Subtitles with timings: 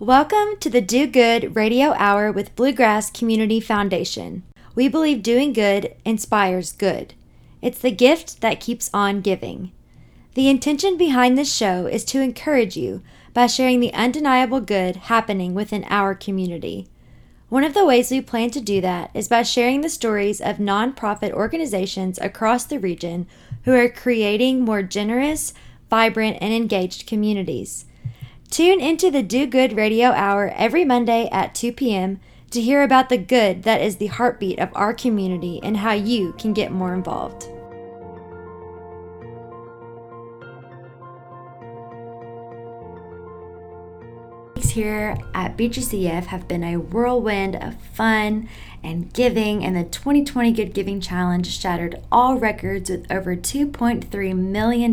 [0.00, 4.44] Welcome to the Do Good Radio Hour with Bluegrass Community Foundation.
[4.74, 7.12] We believe doing good inspires good.
[7.60, 9.72] It's the gift that keeps on giving.
[10.32, 13.02] The intention behind this show is to encourage you
[13.34, 16.88] by sharing the undeniable good happening within our community.
[17.50, 20.56] One of the ways we plan to do that is by sharing the stories of
[20.56, 23.26] nonprofit organizations across the region
[23.64, 25.52] who are creating more generous,
[25.90, 27.84] vibrant, and engaged communities.
[28.50, 32.18] Tune into the Do Good Radio Hour every Monday at 2 p.m.
[32.50, 36.32] to hear about the good that is the heartbeat of our community and how you
[36.32, 37.48] can get more involved.
[44.72, 48.48] Here at BGCF have been a whirlwind of fun
[48.82, 54.92] and giving, and the 2020 Good Giving Challenge shattered all records with over $2.3 million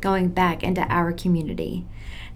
[0.00, 1.84] going back into our community.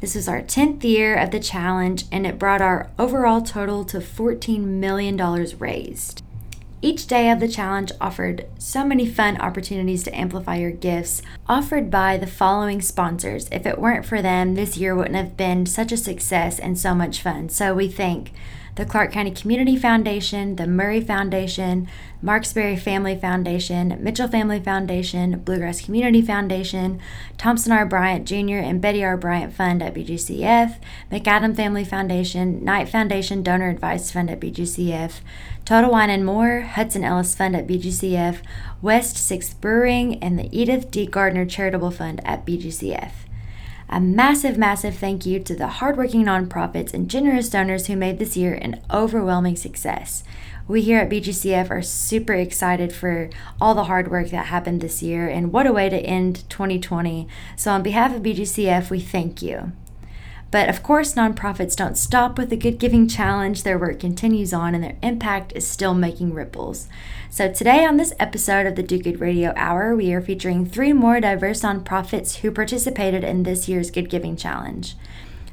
[0.01, 3.99] This was our 10th year of the challenge, and it brought our overall total to
[3.99, 5.17] $14 million
[5.59, 6.23] raised.
[6.81, 11.91] Each day of the challenge offered so many fun opportunities to amplify your gifts, offered
[11.91, 13.49] by the following sponsors.
[13.51, 16.95] If it weren't for them, this year wouldn't have been such a success and so
[16.95, 17.49] much fun.
[17.49, 18.31] So we thank
[18.79, 21.89] the Clark County Community Foundation, the Murray Foundation,
[22.23, 27.01] Marksberry Family Foundation, Mitchell Family Foundation, Bluegrass Community Foundation,
[27.37, 27.85] Thompson R.
[27.85, 28.59] Bryant Jr.
[28.59, 29.17] and Betty R.
[29.17, 30.77] Bryant Fund at BGCF,
[31.11, 35.23] McAdam Family Foundation, Knight Foundation Donor Advice Fund at BGCF,
[35.65, 38.43] Total Wine and More, Hudson Ellis Fund at BGCF,
[38.81, 41.05] West Sixth Brewing, and the Edith D.
[41.05, 43.11] Gardner Charitable Fund at BGCF.
[43.91, 48.37] A massive, massive thank you to the hardworking nonprofits and generous donors who made this
[48.37, 50.25] year an overwhelming success.
[50.67, 55.03] We here at BGCF are super excited for all the hard work that happened this
[55.03, 57.27] year, and what a way to end 2020.
[57.57, 59.73] So, on behalf of BGCF, we thank you.
[60.51, 63.63] But of course, nonprofits don't stop with the Good Giving Challenge.
[63.63, 66.89] Their work continues on and their impact is still making ripples.
[67.29, 70.95] So, today on this episode of the Do Good Radio Hour, we are featuring three
[70.95, 74.95] more diverse nonprofits who participated in this year's Good Giving Challenge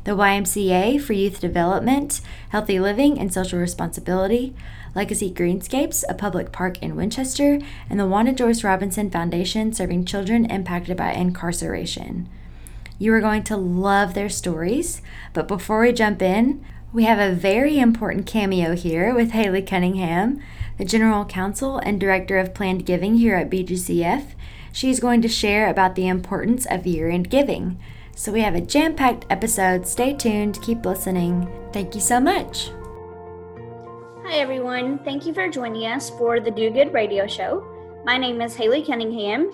[0.06, 4.56] the YMCA for Youth Development, Healthy Living, and Social Responsibility,
[4.94, 7.60] Legacy Greenscapes, a public park in Winchester,
[7.90, 12.30] and the Wanda Joyce Robinson Foundation serving children impacted by incarceration.
[12.98, 15.02] You are going to love their stories.
[15.34, 20.42] But before we jump in, we have a very important cameo here with Haley Cunningham,
[20.78, 24.28] the General Counsel and Director of Planned Giving here at BGCF.
[24.72, 27.80] She's going to share about the importance of year end giving.
[28.16, 29.86] So we have a jam packed episode.
[29.86, 31.50] Stay tuned, keep listening.
[31.74, 32.72] Thank you so much.
[34.24, 35.00] Hi, everyone.
[35.00, 37.64] Thank you for joining us for the Do Good Radio Show.
[38.06, 39.52] My name is Haley Cunningham,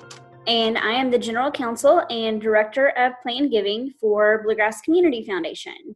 [0.48, 5.96] and I am the General Counsel and Director of Planned Giving for Bluegrass Community Foundation.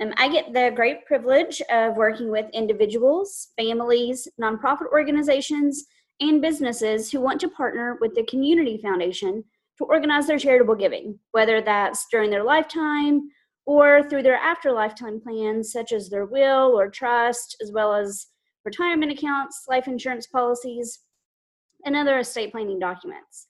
[0.00, 5.84] Um, I get the great privilege of working with individuals, families, nonprofit organizations,
[6.20, 9.44] and businesses who want to partner with the Community Foundation
[9.78, 13.28] to organize their charitable giving, whether that's during their lifetime
[13.66, 18.26] or through their after lifetime plans, such as their will or trust, as well as
[18.64, 21.00] retirement accounts, life insurance policies,
[21.84, 23.48] and other estate planning documents.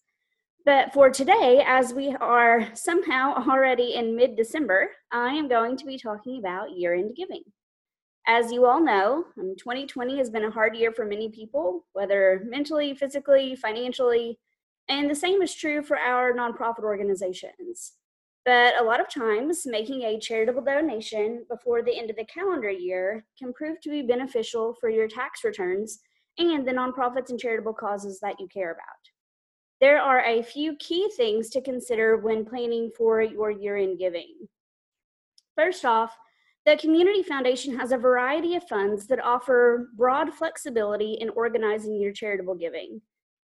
[0.65, 5.85] But for today, as we are somehow already in mid December, I am going to
[5.85, 7.43] be talking about year end giving.
[8.27, 12.45] As you all know, 2020 um, has been a hard year for many people, whether
[12.47, 14.39] mentally, physically, financially,
[14.89, 17.95] and the same is true for our nonprofit organizations.
[18.45, 22.71] But a lot of times, making a charitable donation before the end of the calendar
[22.71, 25.99] year can prove to be beneficial for your tax returns
[26.39, 29.12] and the nonprofits and charitable causes that you care about.
[29.83, 34.47] There are a few key things to consider when planning for your year end giving.
[35.57, 36.17] First off,
[36.65, 42.13] the Community Foundation has a variety of funds that offer broad flexibility in organizing your
[42.13, 43.01] charitable giving,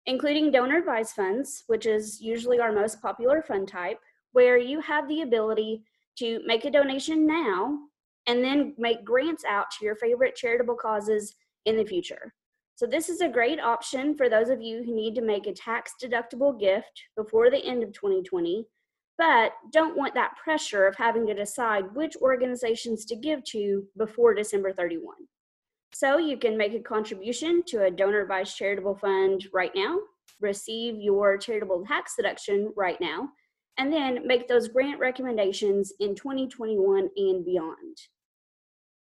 [0.07, 3.99] including donor advised funds, which is usually our most popular fund type,
[4.31, 5.83] where you have the ability
[6.17, 7.77] to make a donation now
[8.25, 12.33] and then make grants out to your favorite charitable causes in the future.
[12.75, 15.53] So, this is a great option for those of you who need to make a
[15.53, 18.65] tax deductible gift before the end of 2020,
[19.17, 24.33] but don't want that pressure of having to decide which organizations to give to before
[24.33, 25.15] December 31.
[25.93, 29.99] So, you can make a contribution to a donor advised charitable fund right now,
[30.41, 33.29] receive your charitable tax deduction right now,
[33.77, 37.97] and then make those grant recommendations in 2021 and beyond.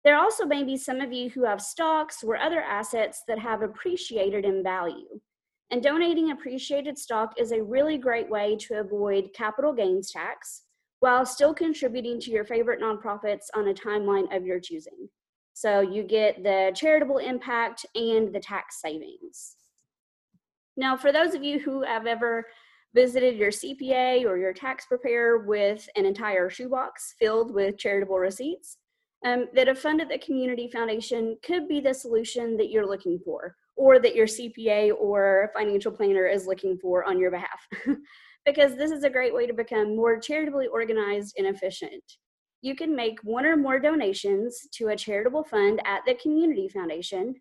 [0.05, 3.63] There also may be some of you who have stocks or other assets that have
[3.63, 5.21] appreciated in value.
[5.71, 10.63] And donating appreciated stock is a really great way to avoid capital gains tax
[11.01, 15.09] while still contributing to your favorite nonprofits on a timeline of your choosing.
[15.55, 19.57] So you get the charitable impact and the tax savings.
[20.77, 22.47] Now, for those of you who have ever
[22.95, 28.79] visited your CPA or your tax preparer with an entire shoebox filled with charitable receipts,
[29.25, 33.19] um, that a fund at the community foundation could be the solution that you're looking
[33.25, 37.67] for or that your CPA or financial planner is looking for on your behalf.
[38.45, 42.03] because this is a great way to become more charitably organized and efficient.
[42.61, 47.35] You can make one or more donations to a charitable fund at the community foundation,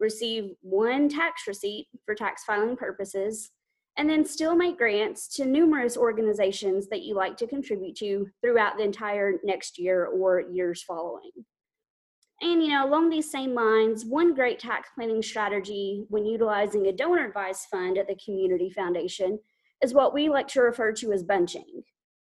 [0.00, 3.50] receive one tax receipt for tax filing purposes,
[3.98, 8.76] and then still make grants to numerous organizations that you like to contribute to throughout
[8.76, 11.32] the entire next year or years following.
[12.40, 16.92] And, you know, along these same lines, one great tax planning strategy when utilizing a
[16.92, 19.40] donor advised fund at the Community Foundation
[19.82, 21.82] is what we like to refer to as bunching.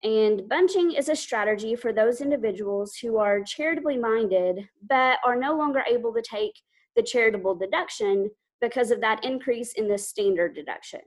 [0.02, 5.58] And bunching is a strategy for those individuals who are charitably minded but are no
[5.58, 6.54] longer able to take
[6.96, 8.30] the charitable deduction
[8.62, 11.02] because of that increase in the standard deduction.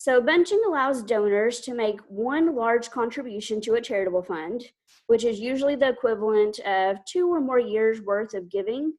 [0.00, 4.62] So, bunching allows donors to make one large contribution to a charitable fund,
[5.08, 8.94] which is usually the equivalent of two or more years' worth of giving.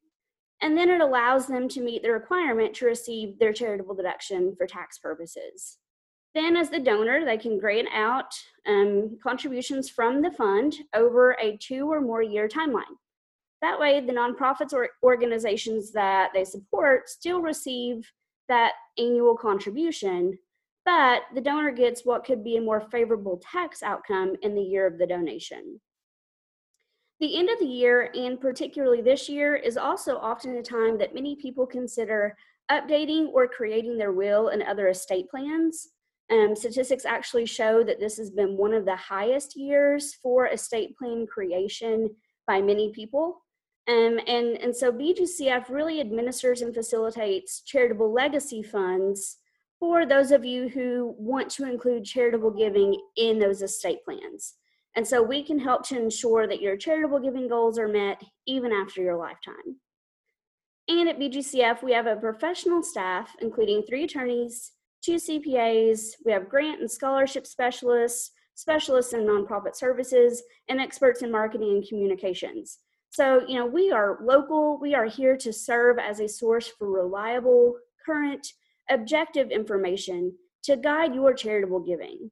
[0.60, 4.66] And then it allows them to meet the requirement to receive their charitable deduction for
[4.66, 5.78] tax purposes.
[6.34, 8.34] Then, as the donor, they can grant out
[8.66, 12.98] um, contributions from the fund over a two or more year timeline.
[13.62, 18.06] That way, the nonprofits or organizations that they support still receive
[18.48, 20.38] that annual contribution
[20.84, 24.86] but the donor gets what could be a more favorable tax outcome in the year
[24.86, 25.80] of the donation.
[27.20, 31.14] The end of the year, and particularly this year, is also often a time that
[31.14, 32.34] many people consider
[32.70, 35.88] updating or creating their will and other estate plans.
[36.30, 40.96] Um, statistics actually show that this has been one of the highest years for estate
[40.96, 42.08] plan creation
[42.46, 43.42] by many people.
[43.88, 49.38] Um, and, and so BGCF really administers and facilitates charitable legacy funds
[49.80, 54.54] for those of you who want to include charitable giving in those estate plans.
[54.94, 58.72] And so we can help to ensure that your charitable giving goals are met even
[58.72, 59.80] after your lifetime.
[60.88, 64.72] And at BGCF, we have a professional staff, including three attorneys,
[65.02, 71.30] two CPAs, we have grant and scholarship specialists, specialists in nonprofit services, and experts in
[71.30, 72.78] marketing and communications.
[73.10, 76.90] So, you know, we are local, we are here to serve as a source for
[76.90, 78.46] reliable, current,
[78.90, 80.32] objective information
[80.64, 82.30] to guide your charitable giving.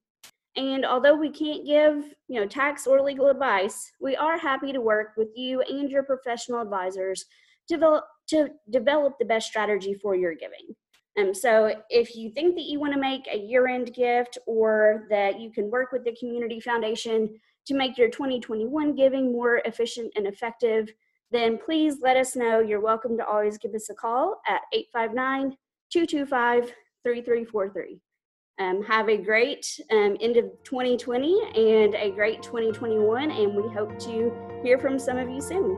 [0.56, 4.80] And although we can't give, you know, tax or legal advice, we are happy to
[4.80, 7.24] work with you and your professional advisors
[7.68, 10.74] to develop, to develop the best strategy for your giving.
[11.18, 15.40] Um, so if you think that you want to make a year-end gift or that
[15.40, 20.26] you can work with the community foundation to make your 2021 giving more efficient and
[20.26, 20.92] effective,
[21.30, 22.60] then please let us know.
[22.60, 25.56] You're welcome to always give us a call at 859
[25.90, 26.72] 225
[27.04, 28.00] 3343.
[28.60, 33.96] Um, have a great um, end of 2020 and a great 2021, and we hope
[34.00, 34.32] to
[34.64, 35.76] hear from some of you soon.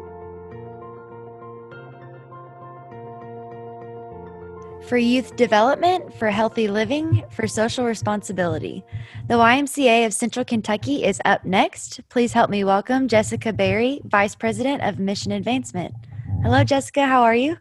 [4.89, 8.83] For youth development, for healthy living, for social responsibility.
[9.29, 12.01] The YMCA of Central Kentucky is up next.
[12.09, 15.95] Please help me welcome Jessica Berry, Vice President of Mission Advancement.
[16.43, 17.07] Hello, Jessica.
[17.07, 17.59] How are you?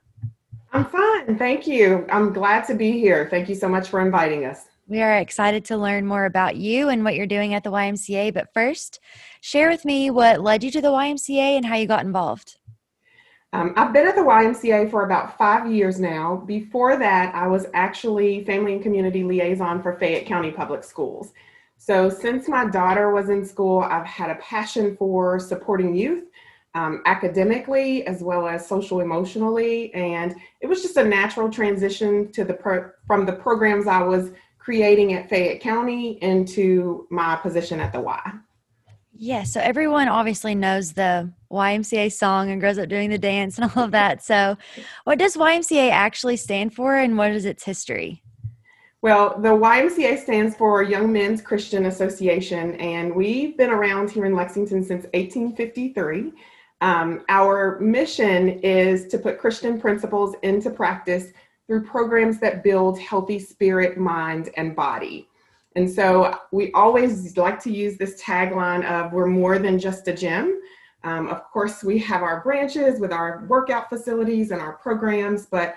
[0.71, 1.37] I'm fine.
[1.37, 2.05] Thank you.
[2.11, 3.27] I'm glad to be here.
[3.29, 4.65] Thank you so much for inviting us.
[4.87, 8.33] We are excited to learn more about you and what you're doing at the YMCA.
[8.33, 8.99] But first,
[9.41, 12.57] share with me what led you to the YMCA and how you got involved.
[13.51, 16.43] Um, I've been at the YMCA for about five years now.
[16.45, 21.33] Before that, I was actually family and community liaison for Fayette County Public Schools.
[21.77, 26.25] So, since my daughter was in school, I've had a passion for supporting youth
[26.75, 29.93] um, academically as well as social emotionally.
[29.93, 34.31] And it was just a natural transition to the pro- from the programs i was
[34.59, 38.21] creating at fayette county into my position at the y.
[39.15, 43.71] Yeah so everyone obviously knows the ymca song and grows up doing the dance and
[43.75, 44.23] all of that.
[44.23, 44.57] So
[45.05, 48.21] what does ymca actually stand for and what is its history?
[49.01, 54.35] Well, the YMCA stands for Young Men's Christian Association, and we've been around here in
[54.35, 56.33] Lexington since 1853.
[56.81, 61.33] Um, our mission is to put Christian principles into practice
[61.67, 65.27] through programs that build healthy spirit, mind, and body.
[65.75, 70.13] And so we always like to use this tagline of we're more than just a
[70.13, 70.59] gym.
[71.03, 75.75] Um, of course, we have our branches with our workout facilities and our programs, but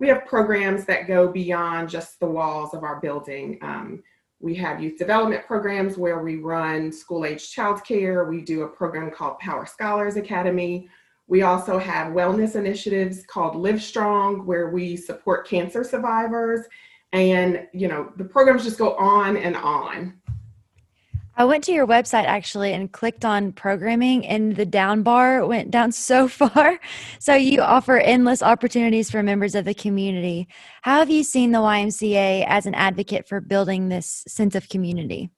[0.00, 3.58] we have programs that go beyond just the walls of our building.
[3.62, 4.02] Um,
[4.44, 8.28] We have youth development programs where we run school age childcare.
[8.28, 10.86] We do a program called Power Scholars Academy.
[11.28, 16.66] We also have wellness initiatives called Live Strong, where we support cancer survivors.
[17.14, 20.20] And, you know, the programs just go on and on.
[21.36, 25.70] I went to your website actually and clicked on programming, and the down bar went
[25.70, 26.78] down so far.
[27.18, 30.48] So, you offer endless opportunities for members of the community.
[30.82, 35.30] How have you seen the YMCA as an advocate for building this sense of community?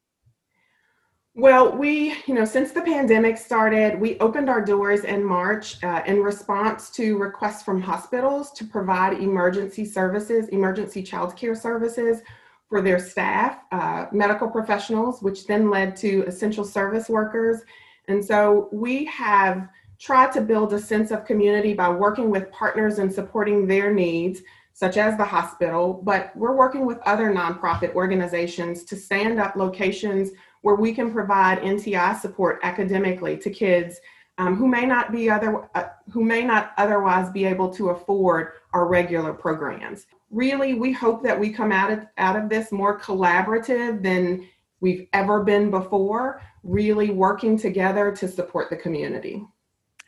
[1.38, 6.03] Well, we, you know, since the pandemic started, we opened our doors in March uh,
[6.07, 12.23] in response to requests from hospitals to provide emergency services, emergency child care services
[12.68, 17.62] for their staff, uh, medical professionals, which then led to essential service workers.
[18.08, 19.68] And so we have
[19.99, 24.42] tried to build a sense of community by working with partners and supporting their needs,
[24.73, 30.32] such as the hospital, but we're working with other nonprofit organizations to stand up locations
[30.61, 34.00] where we can provide NTI support academically to kids
[34.38, 38.52] um, who may not be other uh, who may not otherwise be able to afford
[38.75, 40.06] our regular programs.
[40.30, 44.47] Really, we hope that we come out of out of this more collaborative than
[44.80, 46.42] we've ever been before.
[46.62, 49.45] Really working together to support the community.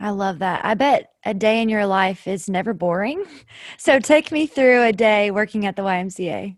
[0.01, 0.65] I love that.
[0.65, 3.25] I bet a day in your life is never boring.
[3.77, 6.57] So take me through a day working at the YMCA.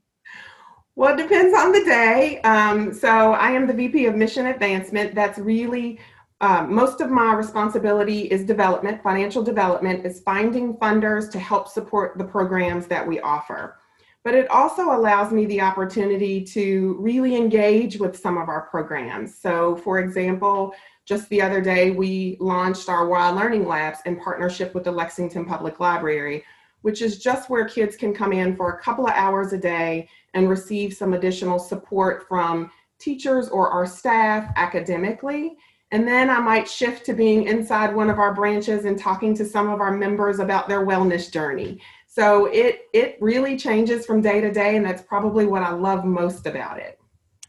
[0.97, 2.41] Well, it depends on the day.
[2.43, 5.15] Um, so I am the VP of Mission Advancement.
[5.15, 5.99] That's really
[6.41, 12.17] um, most of my responsibility is development, financial development, is finding funders to help support
[12.17, 13.77] the programs that we offer.
[14.25, 19.37] But it also allows me the opportunity to really engage with some of our programs.
[19.37, 20.75] So, for example,
[21.07, 25.45] just the other day, we launched our Y Learning Labs in partnership with the Lexington
[25.45, 26.45] Public Library,
[26.83, 30.09] which is just where kids can come in for a couple of hours a day
[30.35, 35.57] and receive some additional support from teachers or our staff academically.
[35.93, 39.45] And then I might shift to being inside one of our branches and talking to
[39.45, 41.81] some of our members about their wellness journey.
[42.07, 46.05] So it it really changes from day to day and that's probably what I love
[46.05, 47.01] most about it.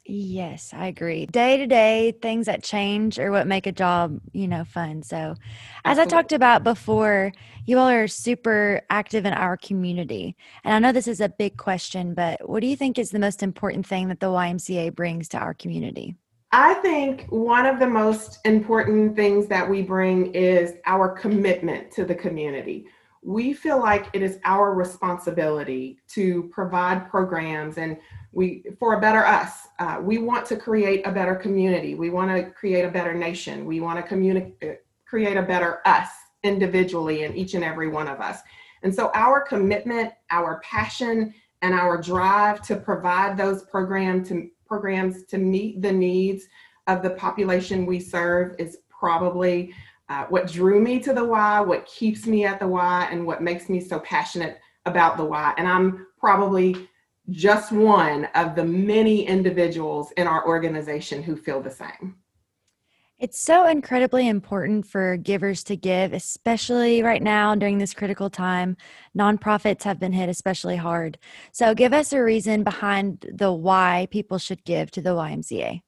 [0.05, 1.27] Yes, I agree.
[1.27, 5.03] Day to day things that change are what make a job, you know, fun.
[5.03, 5.35] So, as
[5.85, 6.01] Absolutely.
[6.01, 7.31] I talked about before,
[7.65, 10.35] you all are super active in our community.
[10.63, 13.19] And I know this is a big question, but what do you think is the
[13.19, 16.15] most important thing that the YMCA brings to our community?
[16.53, 22.03] I think one of the most important things that we bring is our commitment to
[22.03, 22.87] the community.
[23.23, 27.97] We feel like it is our responsibility to provide programs and
[28.33, 29.67] we for a better us.
[29.79, 31.95] Uh, we want to create a better community.
[31.95, 33.65] We want to create a better nation.
[33.65, 34.73] We want to communicate uh,
[35.05, 36.09] create a better us
[36.43, 38.39] individually and each and every one of us.
[38.83, 45.25] And so our commitment our passion and our drive to provide those programs to programs
[45.25, 46.45] to meet the needs
[46.87, 49.73] of the population we serve is probably
[50.07, 53.43] uh, what drew me to the Y, what keeps me at the Y, and what
[53.43, 55.53] makes me so passionate about the Y.
[55.57, 56.87] And I'm probably
[57.31, 62.15] just one of the many individuals in our organization who feel the same.
[63.21, 68.77] It's so incredibly important for givers to give, especially right now during this critical time.
[69.15, 71.19] Nonprofits have been hit especially hard.
[71.51, 75.83] So, give us a reason behind the why people should give to the YMCA.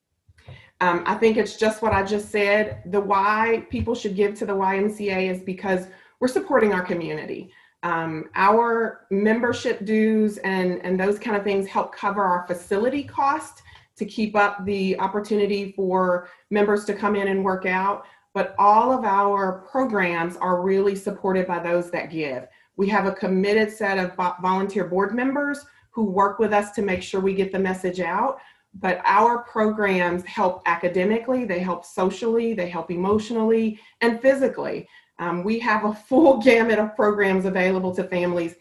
[0.80, 2.84] Um, I think it's just what I just said.
[2.86, 5.88] The why people should give to the YMCA is because
[6.20, 7.52] we're supporting our community.
[7.82, 13.63] Um, our membership dues and, and those kind of things help cover our facility cost
[13.98, 18.06] to keep up the opportunity for members to come in and work out.
[18.34, 22.48] But all of our programs are really supported by those that give.
[22.76, 27.04] We have a committed set of volunteer board members who work with us to make
[27.04, 28.40] sure we get the message out.
[28.80, 34.88] But our programs help academically, they help socially, they help emotionally and physically.
[35.20, 38.56] Um, we have a full gamut of programs available to families.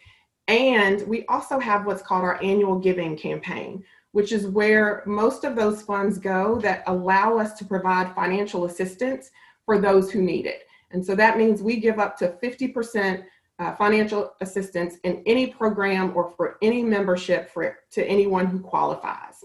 [0.48, 5.56] And we also have what's called our annual giving campaign, which is where most of
[5.56, 9.30] those funds go that allow us to provide financial assistance
[9.64, 10.66] for those who need it.
[10.90, 13.24] And so that means we give up to 50%
[13.58, 19.44] uh, financial assistance in any program or for any membership for to anyone who qualifies.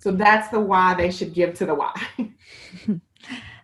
[0.00, 2.02] So that's the why they should give to the Y.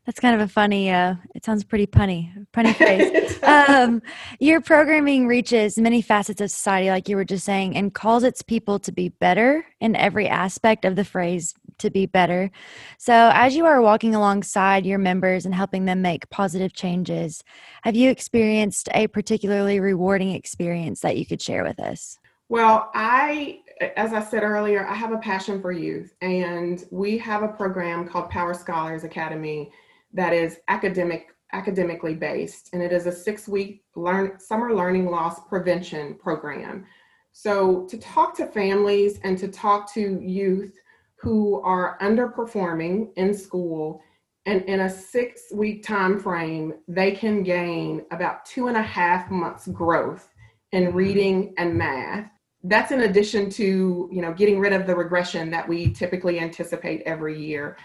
[0.09, 0.91] That's kind of a funny.
[0.91, 3.39] Uh, it sounds pretty punny, punny phrase.
[3.43, 4.01] um,
[4.41, 8.41] your programming reaches many facets of society, like you were just saying, and calls its
[8.41, 12.51] people to be better in every aspect of the phrase "to be better."
[12.97, 17.45] So, as you are walking alongside your members and helping them make positive changes,
[17.83, 22.19] have you experienced a particularly rewarding experience that you could share with us?
[22.49, 23.61] Well, I
[23.99, 28.09] as I said earlier, I have a passion for youth, and we have a program
[28.09, 29.71] called Power Scholars Academy
[30.19, 36.15] that is academic academically based, and it is a six-week learn summer learning loss prevention
[36.15, 36.85] program.
[37.33, 40.75] So to talk to families and to talk to youth
[41.21, 44.03] who are underperforming in school
[44.47, 49.31] and in a six week time frame they can gain about two and a half
[49.31, 50.29] months growth
[50.73, 50.97] in mm-hmm.
[50.97, 52.31] reading and math
[52.65, 57.03] that's in addition to you know getting rid of the regression that we typically anticipate
[57.03, 57.77] every year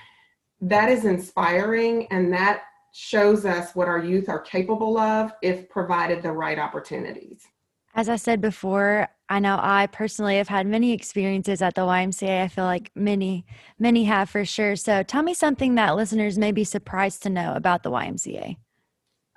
[0.70, 6.22] that is inspiring and that shows us what our youth are capable of if provided
[6.22, 7.48] the right opportunities
[7.96, 12.44] as I said before, I know I personally have had many experiences at the YMCA.
[12.44, 13.46] I feel like many,
[13.80, 14.76] many have for sure.
[14.76, 18.58] So tell me something that listeners may be surprised to know about the YMCA.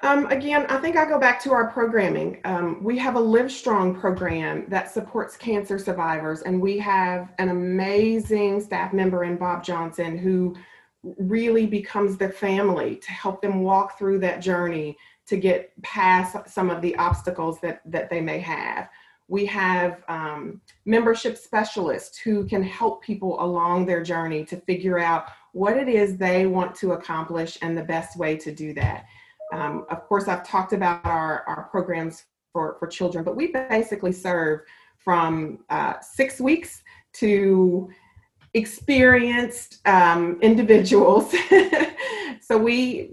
[0.02, 2.40] Um, again, I think I go back to our programming.
[2.44, 7.48] Um, we have a Live Strong program that supports cancer survivors, and we have an
[7.48, 10.54] amazing staff member in Bob Johnson who
[11.18, 14.96] really becomes their family to help them walk through that journey
[15.26, 18.88] to get past some of the obstacles that, that they may have.
[19.28, 25.26] We have um, membership specialists who can help people along their journey to figure out
[25.52, 29.06] what it is they want to accomplish and the best way to do that.
[29.52, 34.12] Um, of course, I've talked about our, our programs for, for children, but we basically
[34.12, 34.60] serve
[34.98, 36.82] from uh, six weeks
[37.14, 37.88] to
[38.56, 41.34] experienced um, individuals.
[42.40, 43.12] so we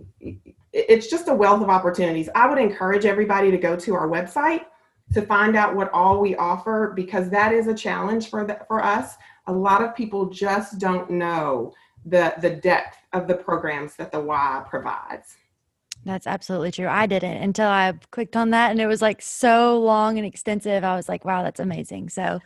[0.72, 2.30] it's just a wealth of opportunities.
[2.34, 4.66] I would encourage everybody to go to our website
[5.14, 8.84] to find out what all we offer because that is a challenge for the, for
[8.84, 9.16] us.
[9.48, 11.74] A lot of people just don't know
[12.06, 15.38] the the depth of the programs that the Y provides.
[16.06, 16.88] That's absolutely true.
[16.88, 20.84] I didn't until I clicked on that and it was like so long and extensive.
[20.84, 22.10] I was like, wow, that's amazing.
[22.10, 22.40] So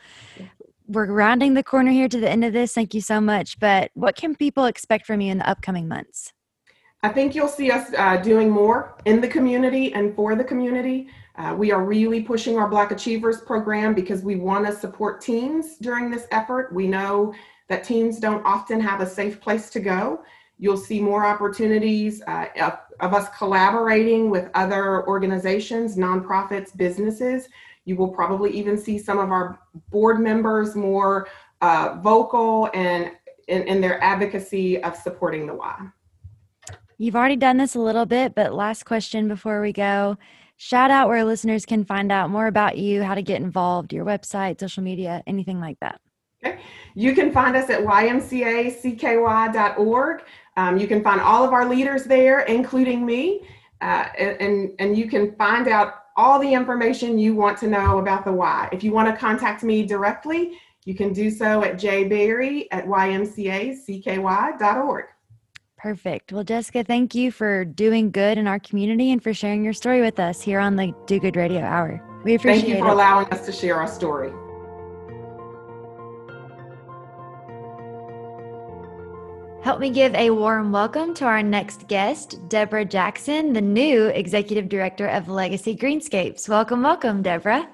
[0.88, 2.74] we're rounding the corner here to the end of this.
[2.74, 3.60] Thank you so much.
[3.60, 6.34] But what can people expect from you in the upcoming months?
[7.04, 11.10] I think you'll see us uh, doing more in the community and for the community.
[11.36, 15.78] Uh, we are really pushing our Black Achievers program because we want to support teens
[15.80, 16.74] during this effort.
[16.74, 17.34] We know
[17.70, 20.24] that teens don't often have a safe place to go.
[20.58, 27.48] You'll see more opportunities uh, of, of us collaborating with other organizations, nonprofits, businesses.
[27.88, 31.30] You will probably even see some of our board members more
[31.62, 33.12] uh, vocal and
[33.48, 35.88] in, in their advocacy of supporting the Y.
[36.98, 40.18] You've already done this a little bit, but last question before we go.
[40.58, 44.04] Shout out where listeners can find out more about you, how to get involved, your
[44.04, 46.02] website, social media, anything like that.
[46.44, 46.60] Okay.
[46.94, 48.84] You can find us at ymcacky.org.
[50.58, 53.48] Um, you can find all of our leaders there, including me,
[53.80, 58.26] uh, and, and you can find out all the information you want to know about
[58.26, 58.70] the Y.
[58.72, 64.26] If you want to contact me directly, you can do so at jberry at ymcacky.org.
[65.78, 66.34] Perfect.
[66.34, 70.02] Well, Jessica, thank you for doing good in our community and for sharing your story
[70.02, 72.02] with us here on the Do Good Radio Hour.
[72.24, 72.62] We appreciate it.
[72.62, 72.94] Thank you for it.
[72.94, 74.32] allowing us to share our story.
[79.68, 84.70] Help me give a warm welcome to our next guest, Deborah Jackson, the new Executive
[84.70, 86.48] Director of Legacy Greenscapes.
[86.48, 87.68] Welcome, welcome, Deborah.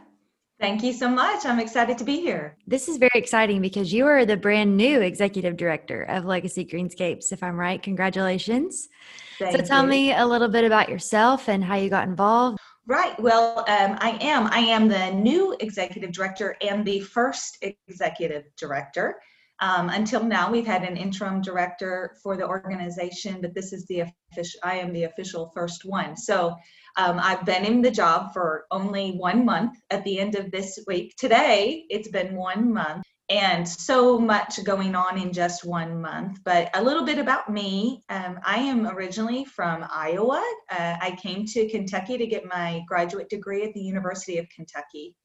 [0.60, 1.46] Thank you so much.
[1.46, 2.58] I'm excited to be here.
[2.66, 7.32] This is very exciting because you are the brand new executive director of Legacy Greenscapes,
[7.32, 7.80] if I'm right.
[7.80, 8.90] Congratulations.
[9.38, 9.90] Thank so, tell you.
[9.90, 12.58] me a little bit about yourself and how you got involved.
[12.88, 13.18] Right.
[13.20, 14.48] Well, um, I am.
[14.48, 19.20] I am the new executive director and the first executive director.
[19.64, 24.02] Um, until now, we've had an interim director for the organization, but this is the
[24.02, 24.60] official.
[24.62, 26.18] I am the official first one.
[26.18, 26.58] So
[26.98, 30.80] um, I've been in the job for only one month at the end of this
[30.86, 31.16] week.
[31.16, 36.40] Today, it's been one month and so much going on in just one month.
[36.44, 40.44] But a little bit about me um, I am originally from Iowa.
[40.70, 45.16] Uh, I came to Kentucky to get my graduate degree at the University of Kentucky.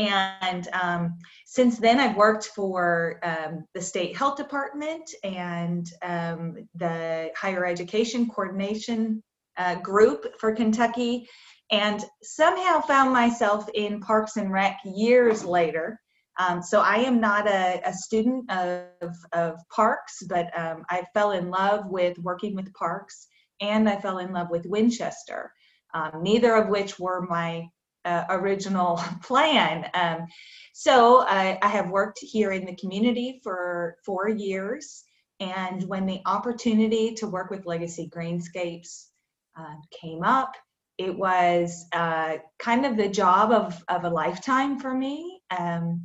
[0.00, 7.30] And um, since then, I've worked for um, the state health department and um, the
[7.36, 9.22] higher education coordination
[9.58, 11.28] uh, group for Kentucky,
[11.70, 16.00] and somehow found myself in Parks and Rec years later.
[16.38, 21.32] Um, so I am not a, a student of, of parks, but um, I fell
[21.32, 23.26] in love with working with parks,
[23.60, 25.52] and I fell in love with Winchester.
[25.92, 27.68] Um, neither of which were my
[28.04, 29.88] uh, original plan.
[29.94, 30.26] Um,
[30.72, 35.04] so I, I, have worked here in the community for four years.
[35.40, 39.10] And when the opportunity to work with Legacy Greenscapes
[39.58, 40.54] uh, came up.
[40.98, 45.40] It was uh, kind of the job of, of a lifetime for me.
[45.56, 46.02] Um,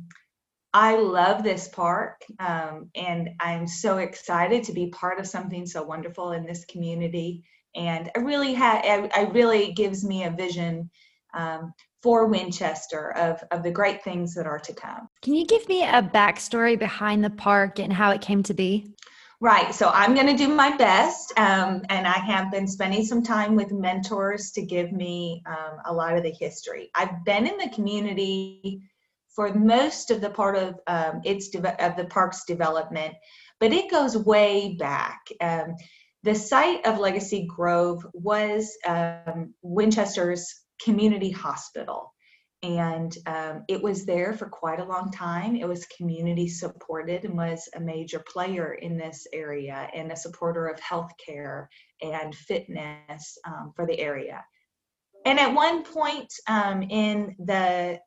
[0.72, 5.82] I love this park, um, and I'm so excited to be part of something so
[5.82, 7.44] wonderful in this community.
[7.74, 10.90] And I really had, I, really gives me a vision
[11.34, 15.08] um, for Winchester of, of the great things that are to come.
[15.22, 18.94] Can you give me a backstory behind the park and how it came to be?
[19.40, 19.74] Right.
[19.74, 21.32] So I'm going to do my best.
[21.38, 25.92] Um, and I have been spending some time with mentors to give me um, a
[25.92, 26.90] lot of the history.
[26.94, 28.80] I've been in the community
[29.34, 33.14] for most of the part of um, its de- of the park's development,
[33.60, 35.20] but it goes way back.
[35.42, 35.76] Um,
[36.22, 42.12] the site of Legacy Grove was um, Winchester's community hospital.
[42.62, 45.56] And um, it was there for quite a long time.
[45.56, 50.66] It was community supported and was a major player in this area and a supporter
[50.66, 51.66] of healthcare
[52.02, 54.42] and fitness um, for the area.
[55.26, 58.00] And at one point um, in the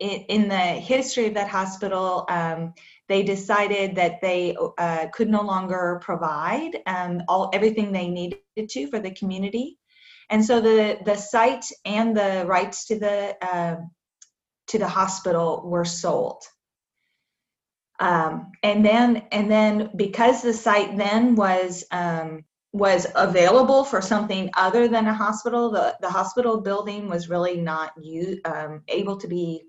[0.00, 2.72] in the history of that hospital, um,
[3.06, 8.86] they decided that they uh, could no longer provide um, all everything they needed to
[8.86, 9.78] for the community,
[10.30, 13.76] and so the the site and the rights to the uh,
[14.68, 16.42] to the hospital were sold.
[17.98, 24.48] Um, and then and then because the site then was um, was available for something
[24.56, 29.28] other than a hospital, the the hospital building was really not u- um, able to
[29.28, 29.64] be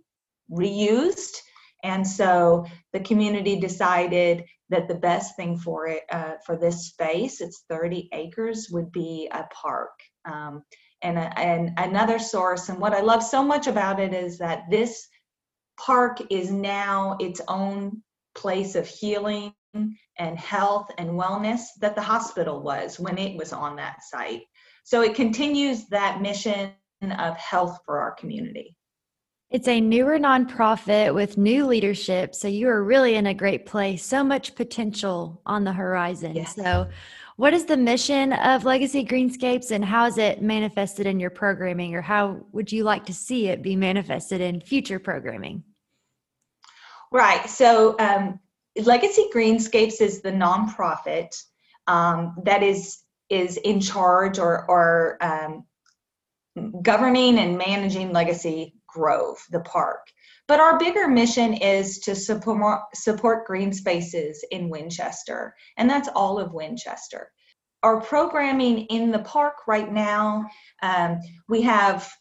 [0.52, 1.36] reused.
[1.84, 7.42] And so the community decided that the best thing for it, uh, for this space,
[7.42, 9.90] it's 30 acres, would be a park.
[10.26, 10.64] Um,
[11.02, 14.64] and, a, and another source, and what I love so much about it is that
[14.70, 15.08] this
[15.80, 18.04] park is now its own
[18.36, 23.76] place of healing and health and wellness that the hospital was when it was on
[23.78, 24.42] that site.
[24.84, 28.76] So it continues that mission of health for our community.
[29.50, 32.36] It's a newer nonprofit with new leadership.
[32.36, 34.06] So you are really in a great place.
[34.06, 36.36] So much potential on the horizon.
[36.36, 36.56] Yes.
[36.56, 36.88] So,
[37.42, 41.96] what is the mission of Legacy Greenscapes and how is it manifested in your programming,
[41.96, 45.64] or how would you like to see it be manifested in future programming?
[47.12, 47.50] Right.
[47.50, 48.40] So, um,
[48.78, 51.36] Legacy Greenscapes is the nonprofit
[51.88, 53.00] um, that is
[53.32, 55.66] is in charge or or um,
[56.84, 60.06] governing and managing Legacy Grove, the park.
[60.52, 66.40] But our bigger mission is to support, support green spaces in Winchester, and that's all
[66.40, 67.32] of Winchester.
[67.84, 70.50] Our programming in the park right now,
[70.84, 72.12] um, we have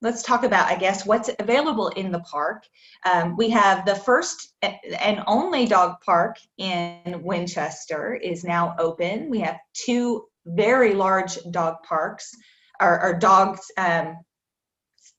[0.00, 2.64] let's talk about, I guess, what's available in the park.
[3.04, 9.28] Um, we have the first and only dog park in Winchester is now open.
[9.28, 12.34] We have two very large dog parks,
[12.80, 14.16] or, or dogs um,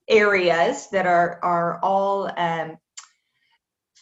[0.07, 2.77] areas that are are all um,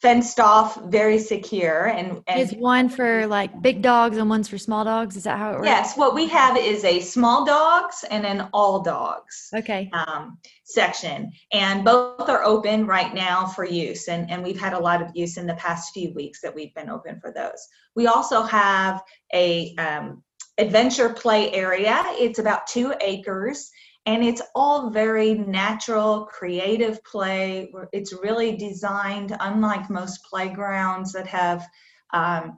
[0.04, 1.86] fenced off, very secure.
[1.86, 5.16] And, and is one for like big dogs and one's for small dogs?
[5.16, 5.66] Is that how it works?
[5.66, 5.98] Yes.
[5.98, 9.50] What we have is a small dogs and an all dogs.
[9.56, 9.89] Okay.
[9.94, 14.80] Um, section, and both are open right now for use, and and we've had a
[14.80, 17.68] lot of use in the past few weeks that we've been open for those.
[17.96, 19.02] We also have
[19.34, 20.22] a um,
[20.58, 22.02] adventure play area.
[22.08, 23.72] It's about two acres
[24.06, 27.72] and it's all very natural creative play.
[27.94, 31.66] It's really designed unlike most playgrounds that have
[32.13, 32.58] um,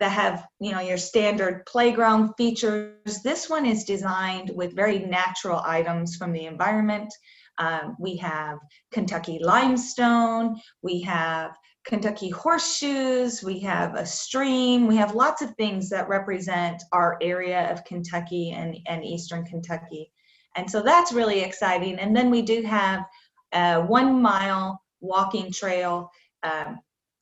[0.00, 3.22] that have you know your standard playground features.
[3.22, 7.12] This one is designed with very natural items from the environment.
[7.58, 8.58] Um, we have
[8.92, 11.50] kentucky limestone we have
[11.84, 17.68] kentucky horseshoes we have a stream we have lots of things that represent our area
[17.72, 20.12] of kentucky and, and eastern kentucky
[20.58, 22.00] and so that's really exciting.
[22.00, 23.04] And then we do have
[23.52, 26.10] a one mile walking trail
[26.42, 26.80] um,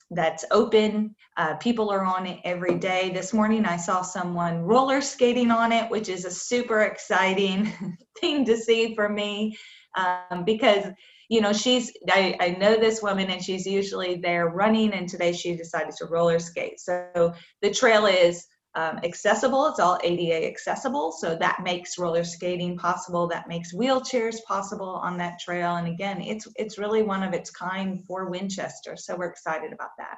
[0.09, 1.15] that's open.
[1.37, 3.11] Uh, people are on it every day.
[3.13, 7.71] This morning I saw someone roller skating on it, which is a super exciting
[8.19, 9.55] thing to see for me
[9.95, 10.85] um, because
[11.29, 15.31] you know she's I, I know this woman and she's usually there running and today
[15.33, 18.47] she decided to roller skate so the trail is
[18.77, 19.65] um, accessible.
[19.67, 23.27] It's all ADA accessible, so that makes roller skating possible.
[23.27, 25.77] That makes wheelchairs possible on that trail.
[25.77, 28.95] And again, it's it's really one of its kind for Winchester.
[28.95, 30.17] So we're excited about that.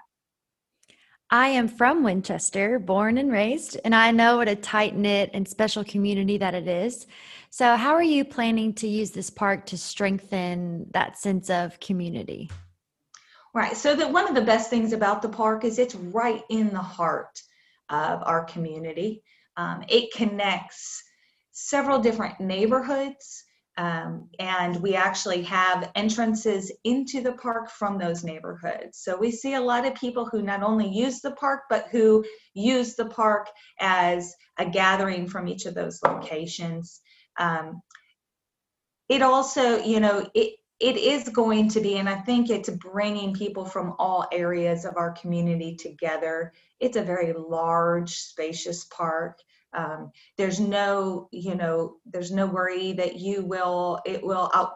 [1.32, 5.48] I am from Winchester, born and raised, and I know what a tight knit and
[5.48, 7.08] special community that it is.
[7.52, 12.50] So, how are you planning to use this park to strengthen that sense of community?
[13.54, 13.78] Right.
[13.78, 16.80] So, that one of the best things about the park is it's right in the
[16.80, 17.42] heart
[17.90, 19.24] of our community.
[19.58, 21.04] Um, it connects
[21.52, 23.44] several different neighborhoods.
[23.78, 28.98] Um, and we actually have entrances into the park from those neighborhoods.
[28.98, 32.26] So we see a lot of people who not only use the park, but who
[32.54, 33.48] use the park
[33.80, 37.00] as a gathering from each of those locations.
[37.38, 37.82] Um,
[39.08, 43.34] it also, you know, it, it is going to be, and I think it's bringing
[43.34, 46.54] people from all areas of our community together.
[46.80, 49.40] It's a very large, spacious park.
[49.74, 54.76] Um, there's no, you know, there's no worry that you will, it will out,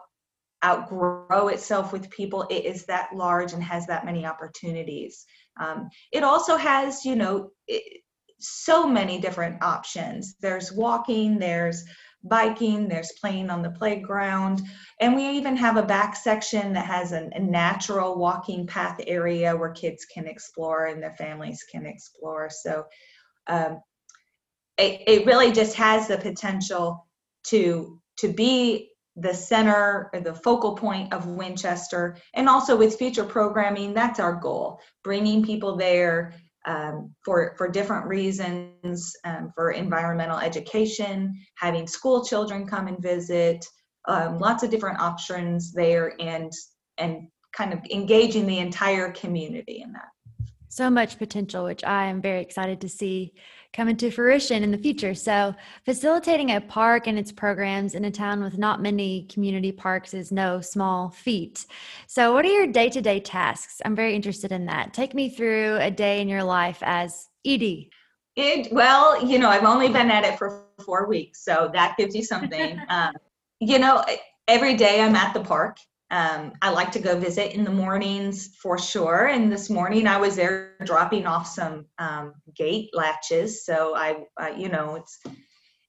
[0.64, 2.46] outgrow itself with people.
[2.50, 5.24] It is that large and has that many opportunities.
[5.58, 8.02] Um, it also has, you know, it,
[8.40, 10.36] so many different options.
[10.40, 11.84] There's walking, there's
[12.24, 14.62] biking, there's playing on the playground,
[15.00, 19.56] and we even have a back section that has a, a natural walking path area
[19.56, 22.48] where kids can explore and their families can explore.
[22.50, 22.86] So
[23.46, 23.80] um,
[24.78, 27.06] it, it really just has the potential
[27.48, 32.16] to to be the center or the focal point of Winchester.
[32.34, 36.34] And also with future programming, that's our goal, bringing people there
[36.66, 43.64] um, for, for different reasons, um, for environmental education, having school children come and visit,
[44.06, 46.52] um, lots of different options there and,
[46.98, 50.08] and kind of engaging the entire community in that.
[50.68, 53.34] So much potential, which I am very excited to see
[53.74, 55.14] coming into fruition in the future.
[55.14, 60.14] So, facilitating a park and its programs in a town with not many community parks
[60.14, 61.66] is no small feat.
[62.06, 63.82] So, what are your day to day tasks?
[63.84, 64.94] I'm very interested in that.
[64.94, 67.88] Take me through a day in your life as ED.
[68.36, 72.14] It, well, you know, I've only been at it for four weeks, so that gives
[72.14, 72.80] you something.
[72.88, 73.12] um,
[73.60, 74.04] you know,
[74.48, 75.76] every day I'm at the park
[76.14, 79.26] um, I like to go visit in the mornings for sure.
[79.26, 83.66] And this morning I was there dropping off some um, gate latches.
[83.66, 85.18] So I, uh, you know, it's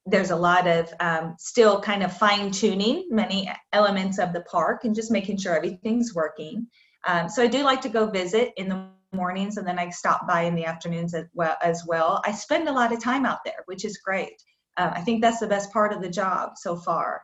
[0.07, 4.83] there's a lot of um, still kind of fine tuning many elements of the park
[4.83, 6.65] and just making sure everything's working.
[7.07, 10.27] Um, so I do like to go visit in the mornings and then I stop
[10.27, 11.55] by in the afternoons as well.
[11.61, 12.23] As well.
[12.25, 14.41] I spend a lot of time out there, which is great.
[14.75, 17.21] Uh, I think that's the best part of the job so far.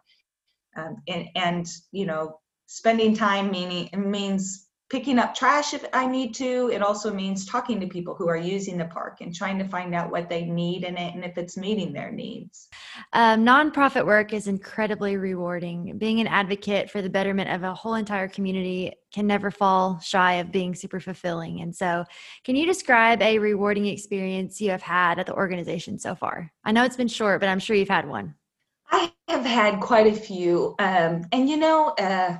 [0.77, 2.37] Um, and, and you know
[2.71, 6.69] spending time meaning means picking up trash if I need to.
[6.71, 9.93] It also means talking to people who are using the park and trying to find
[9.93, 12.69] out what they need in it and if it's meeting their needs.
[13.11, 15.97] Um, nonprofit work is incredibly rewarding.
[15.97, 20.35] Being an advocate for the betterment of a whole entire community can never fall shy
[20.35, 21.59] of being super fulfilling.
[21.59, 22.05] And so,
[22.45, 26.53] can you describe a rewarding experience you have had at the organization so far?
[26.63, 28.35] I know it's been short, but I'm sure you've had one.
[28.89, 30.75] I have had quite a few.
[30.79, 32.37] Um, and you know, uh,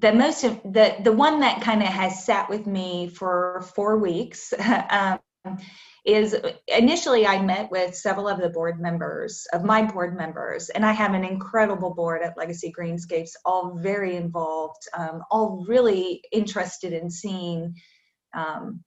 [0.00, 3.98] the most of the the one that kind of has sat with me for four
[3.98, 4.52] weeks
[4.90, 5.18] um,
[6.04, 6.36] is
[6.68, 10.92] initially I met with several of the board members of my board members, and I
[10.92, 17.10] have an incredible board at Legacy Greenscapes, all very involved, um, all really interested in
[17.10, 17.74] seeing
[18.34, 18.82] um,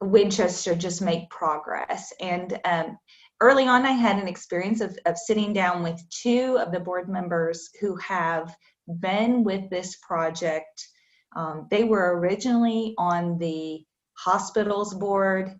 [0.00, 2.12] Winchester just make progress.
[2.20, 2.98] And um,
[3.40, 7.08] early on, I had an experience of, of sitting down with two of the board
[7.08, 8.54] members who have
[9.00, 10.86] been with this project.
[11.34, 13.84] Um, they were originally on the
[14.18, 15.58] hospitals board.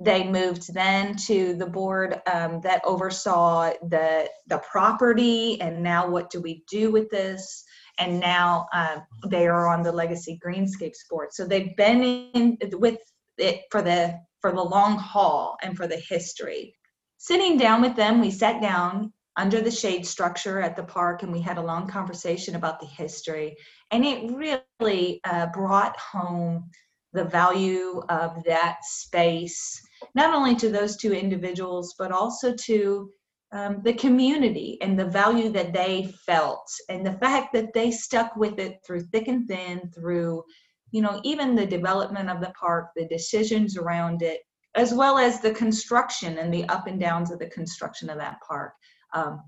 [0.00, 6.30] They moved then to the board um, that oversaw the the property, and now what
[6.30, 7.64] do we do with this?
[7.98, 11.32] And now uh, they are on the Legacy Greenscapes board.
[11.32, 12.98] So they've been in with
[13.38, 16.76] it for the for the long haul and for the history.
[17.16, 21.32] Sitting down with them, we sat down under the shade structure at the park and
[21.32, 23.56] we had a long conversation about the history.
[23.92, 26.68] And it really uh, brought home
[27.12, 29.80] the value of that space
[30.14, 33.10] not only to those two individuals but also to
[33.52, 38.36] um, the community and the value that they felt and the fact that they stuck
[38.36, 40.44] with it through thick and thin through
[40.90, 44.40] you know even the development of the park the decisions around it
[44.74, 48.36] as well as the construction and the up and downs of the construction of that
[48.46, 48.74] park
[49.14, 49.42] um,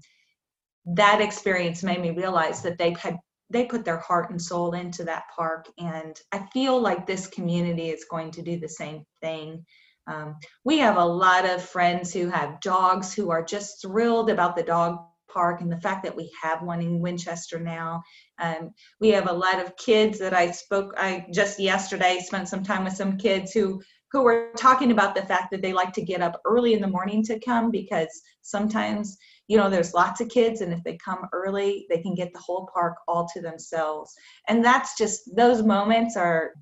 [0.86, 3.18] that experience made me realize that they had
[3.52, 7.90] they put their heart and soul into that park and i feel like this community
[7.90, 9.64] is going to do the same thing.
[10.06, 14.56] Um, we have a lot of friends who have dogs who are just thrilled about
[14.56, 14.98] the dog
[15.32, 18.02] park and the fact that we have one in winchester now.
[18.40, 22.64] Um, we have a lot of kids that i spoke i just yesterday spent some
[22.64, 23.80] time with some kids who
[24.12, 26.88] who were talking about the fact that they like to get up early in the
[26.88, 29.16] morning to come because sometimes
[29.50, 32.38] you know there's lots of kids and if they come early they can get the
[32.38, 34.14] whole park all to themselves
[34.48, 36.52] and that's just those moments are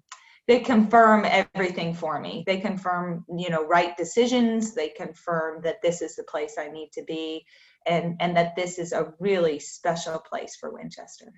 [0.47, 6.01] they confirm everything for me they confirm you know right decisions they confirm that this
[6.01, 7.45] is the place i need to be
[7.89, 11.33] and and that this is a really special place for Winchester.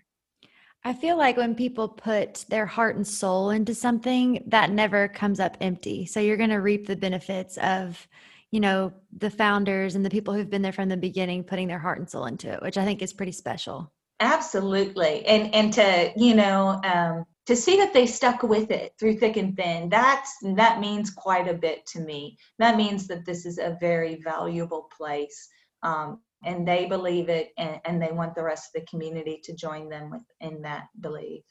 [0.82, 5.38] I feel like when people put their heart and soul into something, that never comes
[5.38, 6.06] up empty.
[6.06, 8.08] So you're going to reap the benefits of,
[8.50, 11.78] you know, the founders and the people who've been there from the beginning putting their
[11.78, 13.92] heart and soul into it, which I think is pretty special.
[14.20, 15.24] Absolutely.
[15.26, 19.36] And and to, you know, um, to see that they stuck with it through thick
[19.36, 22.36] and thin, that's that means quite a bit to me.
[22.58, 25.48] That means that this is a very valuable place.
[25.82, 29.54] Um, and they believe it and, and they want the rest of the community to
[29.54, 31.44] join them with, in that belief.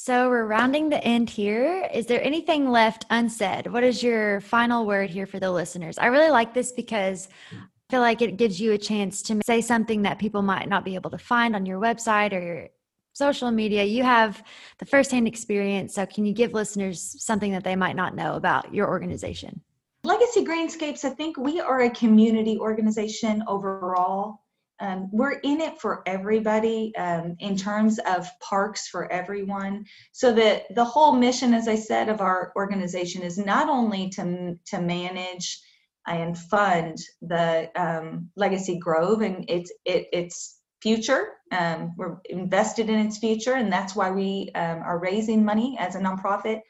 [0.00, 1.88] So we're rounding the end here.
[1.92, 3.66] Is there anything left unsaid?
[3.66, 5.98] What is your final word here for the listeners?
[5.98, 7.56] I really like this because I
[7.90, 10.94] feel like it gives you a chance to say something that people might not be
[10.94, 12.68] able to find on your website or your
[13.12, 13.82] social media.
[13.82, 14.40] You have
[14.78, 15.96] the firsthand experience.
[15.96, 19.60] So can you give listeners something that they might not know about your organization?
[20.04, 24.42] Legacy Greenscapes, I think we are a community organization overall.
[24.80, 29.84] Um, we're in it for everybody um, in terms of parks for everyone.
[30.12, 34.58] So that the whole mission, as I said, of our organization is not only to
[34.66, 35.60] to manage
[36.06, 41.32] and fund the um, Legacy Grove and its it, its future.
[41.50, 45.94] Um, we're invested in its future, and that's why we um, are raising money as
[45.94, 46.60] a nonprofit.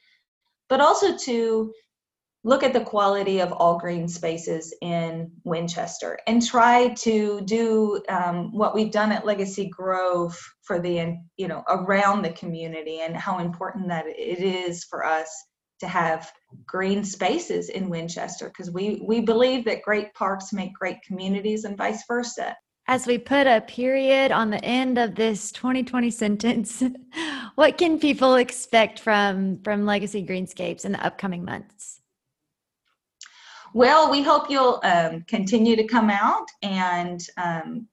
[0.69, 1.73] But also to
[2.45, 8.53] look at the quality of all green spaces in Winchester and try to do um,
[8.53, 13.39] what we've done at Legacy Grove for the, you know, around the community and how
[13.39, 15.29] important that it is for us
[15.81, 16.31] to have
[16.67, 21.77] green spaces in Winchester because we, we believe that great parks make great communities and
[21.77, 22.57] vice versa.
[22.87, 26.83] As we put a period on the end of this 2020 sentence,
[27.55, 31.98] what can people expect from from Legacy Greenscapes in the upcoming months?
[33.75, 37.89] Well, we hope you'll um, continue to come out and um,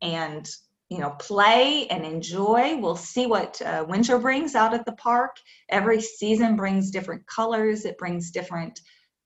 [0.00, 0.48] and
[0.88, 2.76] you know play and enjoy.
[2.76, 5.36] We'll see what uh, winter brings out at the park.
[5.68, 7.84] Every season brings different colors.
[7.84, 8.80] It brings different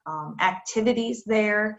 [0.07, 1.79] um, activities there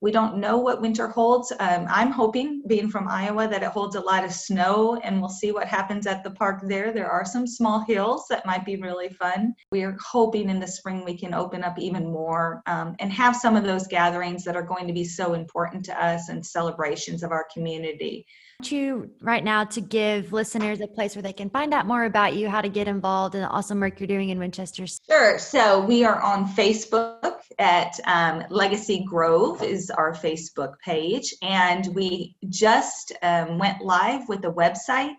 [0.00, 1.52] we don't know what winter holds.
[1.58, 5.30] Um, I'm hoping, being from Iowa, that it holds a lot of snow and we'll
[5.30, 6.92] see what happens at the park there.
[6.92, 9.54] There are some small hills that might be really fun.
[9.72, 13.36] We are hoping in the spring we can open up even more um, and have
[13.36, 17.22] some of those gatherings that are going to be so important to us and celebrations
[17.22, 18.26] of our community
[18.62, 22.34] you right now to give listeners a place where they can find out more about
[22.34, 24.86] you, how to get involved in the awesome work you're doing in Winchester?
[24.86, 25.38] Sure.
[25.38, 32.36] So we are on Facebook at um, Legacy Grove is our Facebook page, and we
[32.48, 35.16] just um, went live with the website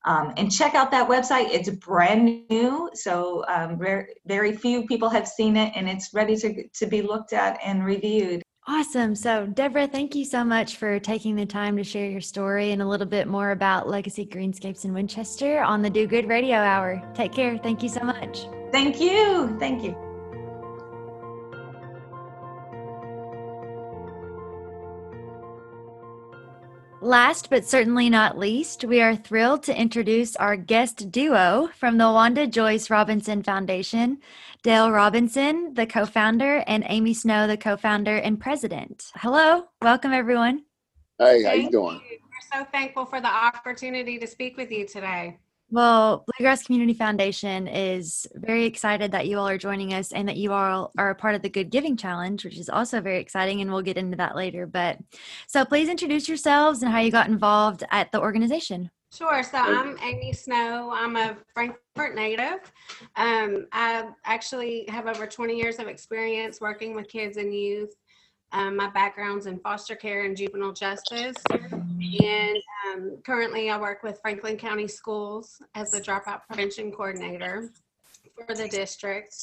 [0.03, 1.51] Um, and check out that website.
[1.51, 6.35] It's brand new, so um, very, very few people have seen it, and it's ready
[6.37, 8.41] to, to be looked at and reviewed.
[8.67, 9.15] Awesome.
[9.15, 12.82] So, Deborah, thank you so much for taking the time to share your story and
[12.82, 17.02] a little bit more about Legacy Greenscapes in Winchester on the Do Good Radio Hour.
[17.15, 17.58] Take care.
[17.58, 18.45] Thank you so much.
[18.71, 19.58] Thank you.
[19.60, 20.11] Thank you.
[27.03, 32.03] Last but certainly not least, we are thrilled to introduce our guest duo from the
[32.03, 34.19] Wanda Joyce Robinson Foundation,
[34.61, 39.11] Dale Robinson, the co founder, and Amy Snow, the co founder and president.
[39.15, 40.63] Hello, welcome everyone.
[41.17, 41.99] Hey, how you doing?
[42.07, 42.19] You.
[42.21, 45.39] We're so thankful for the opportunity to speak with you today.
[45.73, 50.36] Well, Bluegrass Community Foundation is very excited that you all are joining us and that
[50.36, 53.62] you all are a part of the Good Giving Challenge, which is also very exciting,
[53.62, 54.67] and we'll get into that later.
[54.67, 54.97] But
[55.47, 58.91] so please introduce yourselves and how you got involved at the organization.
[59.13, 59.43] Sure.
[59.43, 60.91] So I'm Amy Snow.
[60.93, 62.60] I'm a Frankfort native.
[63.15, 67.95] Um, I actually have over 20 years of experience working with kids and youth
[68.53, 71.35] um, my background's in foster care and juvenile justice.
[71.51, 77.69] And um, currently, I work with Franklin County Schools as the dropout prevention coordinator
[78.45, 79.35] for the district.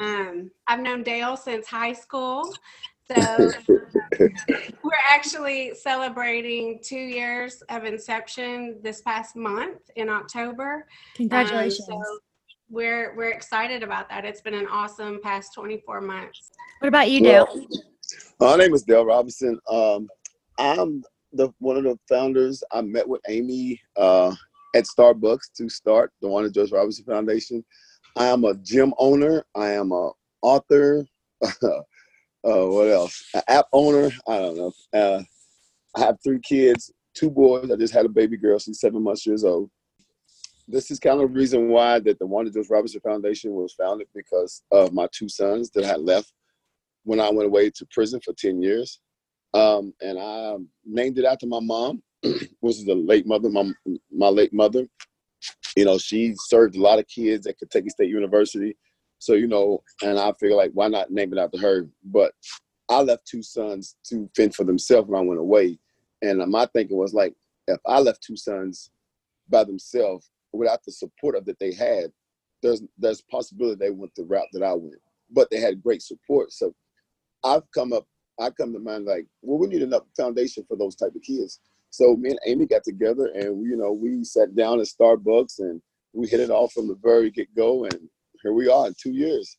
[0.00, 2.52] Um, I've known Dale since high school.
[3.10, 3.50] So
[4.82, 10.86] we're actually celebrating two years of inception this past month in October.
[11.14, 11.88] Congratulations.
[11.90, 12.18] Um, so
[12.70, 14.24] we're we're excited about that.
[14.24, 16.50] It's been an awesome past 24 months.
[16.80, 17.46] What about you, Dale?
[18.38, 19.58] Well, my name is Dale Robinson.
[19.68, 20.08] Um,
[20.58, 21.02] I'm
[21.32, 22.62] the one of the founders.
[22.72, 24.34] I met with Amy uh,
[24.74, 27.64] at Starbucks to start the Wanda Joyce Robinson Foundation.
[28.16, 29.44] I am a gym owner.
[29.54, 30.10] I am a
[30.42, 31.04] author.
[31.42, 31.80] uh,
[32.42, 33.28] what else?
[33.34, 34.10] An app owner.
[34.26, 34.72] I don't know.
[34.92, 35.22] Uh,
[35.96, 37.70] I have three kids, two boys.
[37.70, 38.58] I just had a baby girl.
[38.58, 39.70] She's seven months years old.
[40.66, 44.08] This is kind of the reason why that the Wanda Joyce Robinson Foundation was founded
[44.14, 46.32] because of my two sons that had left
[47.04, 49.00] when I went away to prison for 10 years.
[49.54, 53.70] Um, and I named it after my mom, which is the late mother, my,
[54.12, 54.86] my late mother.
[55.76, 58.76] You know, she served a lot of kids at Kentucky State University.
[59.18, 61.88] So, you know, and I feel like why not name it after her?
[62.04, 62.32] But
[62.88, 65.78] I left two sons to fend for themselves when I went away.
[66.22, 67.34] And my thinking was like,
[67.66, 68.90] if I left two sons
[69.48, 72.10] by themselves without the support of that they had,
[72.62, 75.00] there's there's possibility they went the route that I went.
[75.30, 76.52] But they had great support.
[76.52, 76.74] So
[77.44, 78.06] I've come up,
[78.40, 81.60] I come to mind like, well, we need enough foundation for those type of kids.
[81.90, 85.80] So me and Amy got together and you know, we sat down at Starbucks and
[86.12, 87.98] we hit it off from the very get go and
[88.42, 89.56] here we are in two years.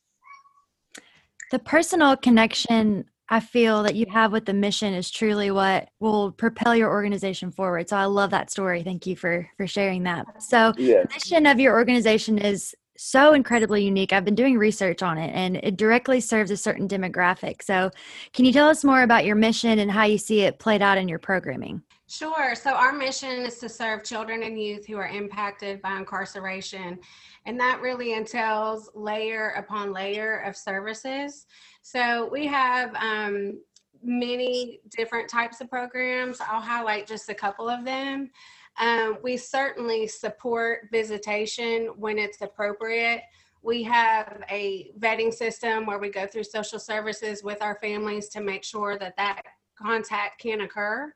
[1.51, 6.31] The personal connection I feel that you have with the mission is truly what will
[6.31, 7.87] propel your organization forward.
[7.87, 8.81] So I love that story.
[8.81, 10.41] Thank you for for sharing that.
[10.41, 11.05] So yes.
[11.07, 14.11] the mission of your organization is so incredibly unique.
[14.11, 17.63] I've been doing research on it and it directly serves a certain demographic.
[17.63, 17.91] So
[18.33, 20.97] can you tell us more about your mission and how you see it played out
[20.97, 21.81] in your programming?
[22.07, 22.55] Sure.
[22.55, 26.97] So, our mission is to serve children and youth who are impacted by incarceration.
[27.45, 31.45] And that really entails layer upon layer of services.
[31.83, 33.59] So, we have um,
[34.01, 36.39] many different types of programs.
[36.41, 38.31] I'll highlight just a couple of them.
[38.79, 43.23] Um, we certainly support visitation when it's appropriate.
[43.61, 48.41] We have a vetting system where we go through social services with our families to
[48.41, 49.41] make sure that that
[49.77, 51.13] contact can occur.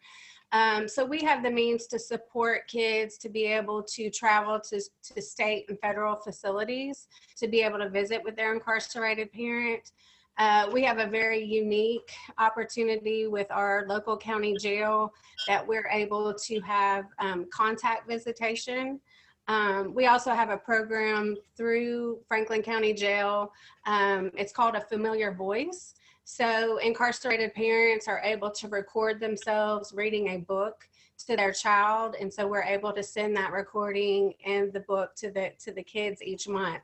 [0.51, 4.79] Um, so we have the means to support kids to be able to travel to,
[5.13, 7.07] to state and federal facilities
[7.37, 9.93] to be able to visit with their incarcerated parent.
[10.37, 15.13] Uh, we have a very unique opportunity with our local county jail
[15.47, 18.99] that we're able to have um, contact visitation.
[19.47, 23.51] Um, we also have a program through Franklin County Jail.
[23.85, 25.95] Um, it's called A Familiar Voice.
[26.23, 30.87] So incarcerated parents are able to record themselves reading a book
[31.27, 35.31] to their child, and so we're able to send that recording and the book to
[35.31, 36.81] the to the kids each month.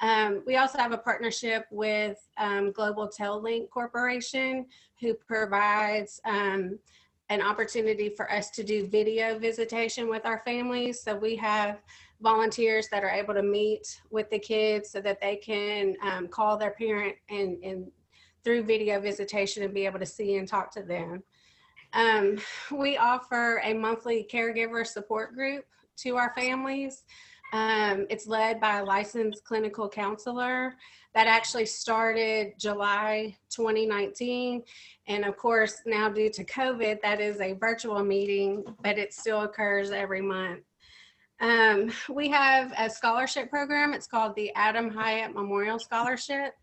[0.00, 4.66] Um, we also have a partnership with um, Global Tel-Link Corporation,
[5.00, 6.78] who provides um,
[7.30, 11.02] an opportunity for us to do video visitation with our families.
[11.02, 11.82] So we have
[12.20, 16.56] volunteers that are able to meet with the kids so that they can um, call
[16.56, 17.90] their parent and, and
[18.44, 21.22] through video visitation and be able to see and talk to them.
[21.92, 22.38] Um,
[22.70, 25.64] we offer a monthly caregiver support group
[25.98, 27.04] to our families.
[27.52, 30.76] Um, it's led by a licensed clinical counselor
[31.14, 34.62] that actually started July 2019.
[35.06, 39.42] And of course, now due to COVID, that is a virtual meeting, but it still
[39.42, 40.60] occurs every month.
[41.40, 43.94] Um, we have a scholarship program.
[43.94, 46.54] It's called the Adam Hyatt Memorial Scholarship,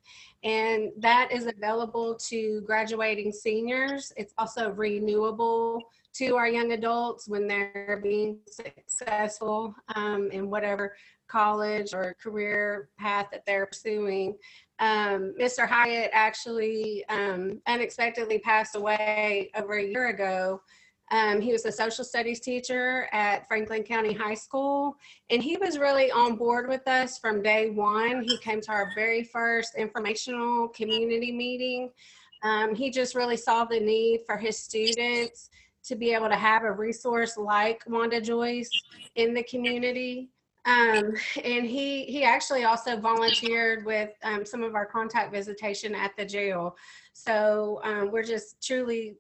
[0.43, 4.11] and that is available to graduating seniors.
[4.17, 5.81] It's also renewable
[6.17, 10.95] to our young adults when they're being successful um, in whatever
[11.27, 14.35] college or career path that they're pursuing.
[14.79, 15.67] Um, Mr.
[15.67, 20.61] Hyatt actually um, unexpectedly passed away over a year ago.
[21.11, 24.95] Um, he was a social studies teacher at Franklin County High School,
[25.29, 28.23] and he was really on board with us from day one.
[28.23, 31.91] He came to our very first informational community meeting.
[32.43, 35.49] Um, he just really saw the need for his students
[35.87, 38.69] to be able to have a resource like Wanda Joyce
[39.15, 40.29] in the community.
[40.65, 41.13] Um,
[41.43, 46.25] and he he actually also volunteered with um, some of our contact visitation at the
[46.25, 46.75] jail.
[47.13, 49.15] So um, we're just truly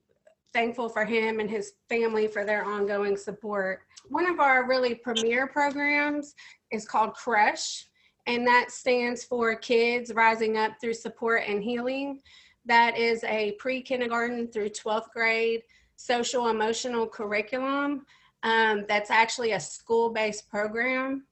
[0.53, 3.81] thankful for him and his family for their ongoing support.
[4.09, 6.33] One of our really premier programs
[6.71, 7.85] is called Crush,
[8.25, 12.21] and that stands for Kids Rising Up Through Support and Healing.
[12.65, 15.61] That is a pre kindergarten through 12th grade
[15.95, 18.05] social emotional curriculum
[18.43, 21.25] um, that's actually a school based program.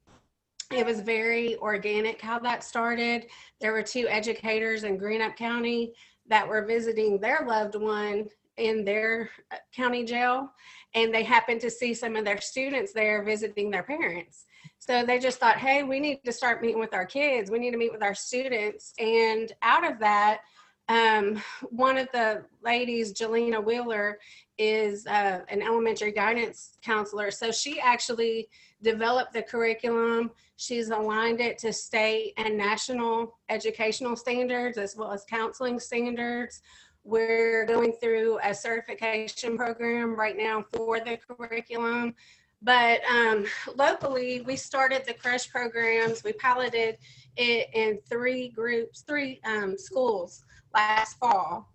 [0.72, 3.28] It was very organic how that started.
[3.62, 5.94] There were two educators in Greenup County
[6.28, 10.50] that were visiting their loved one in their uh, county jail
[10.96, 14.46] and they happened to see some of their students there visiting their parents
[14.78, 17.72] so they just thought hey we need to start meeting with our kids we need
[17.72, 20.42] to meet with our students and out of that
[20.90, 24.20] um, one of the ladies jelena wheeler
[24.58, 28.48] is uh, an elementary guidance counselor so she actually
[28.82, 35.26] developed the curriculum she's aligned it to state and national educational standards as well as
[35.26, 36.62] counseling standards
[37.04, 42.16] we're going through a certification program right now for the curriculum.
[42.62, 43.46] But um,
[43.76, 46.24] locally, we started the crush programs.
[46.24, 46.98] We piloted
[47.36, 51.73] it in three groups, three um, schools last fall.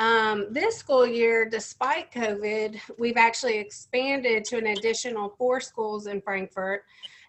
[0.00, 6.22] Um, this school year, despite COVID, we've actually expanded to an additional four schools in
[6.22, 6.84] Frankfort,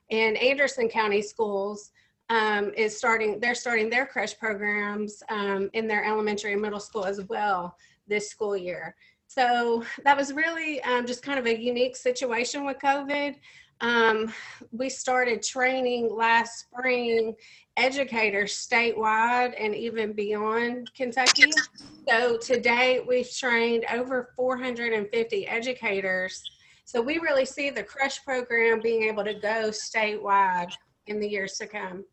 [0.10, 1.92] and Anderson County Schools
[2.30, 3.42] um, is starting.
[3.42, 7.76] They're starting their crush programs um, in their elementary and middle school as well
[8.08, 8.96] this school year.
[9.28, 13.36] So that was really um, just kind of a unique situation with COVID.
[13.82, 14.32] Um,
[14.72, 17.36] we started training last spring
[17.78, 21.52] educators statewide and even beyond Kentucky.
[22.08, 26.44] So today we've trained over 450 educators.
[26.86, 30.72] So we really see the CRUSH program being able to go statewide
[31.08, 32.06] in the years to come.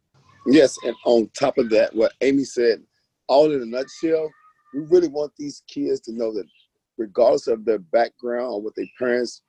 [0.47, 2.83] Yes, and on top of that, what Amy said,
[3.27, 4.31] all in a nutshell,
[4.73, 6.47] we really want these kids to know that
[6.97, 9.43] regardless of their background or what their parents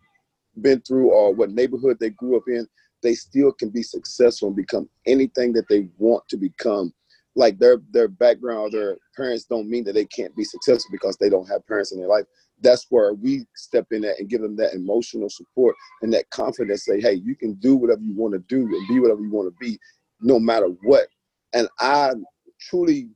[0.61, 2.67] been through or what neighborhood they grew up in,
[3.01, 6.93] they still can be successful and become anything that they want to become.
[7.35, 11.15] Like their their background or their parents don't mean that they can't be successful because
[11.17, 12.25] they don't have parents in their life.
[12.61, 16.85] That's where we step in that and give them that emotional support and that confidence.
[16.85, 19.47] Say, hey, you can do whatever you want to do and be whatever you want
[19.47, 19.79] to be,
[20.19, 21.07] no matter what.
[21.53, 22.13] And I
[22.59, 23.09] truly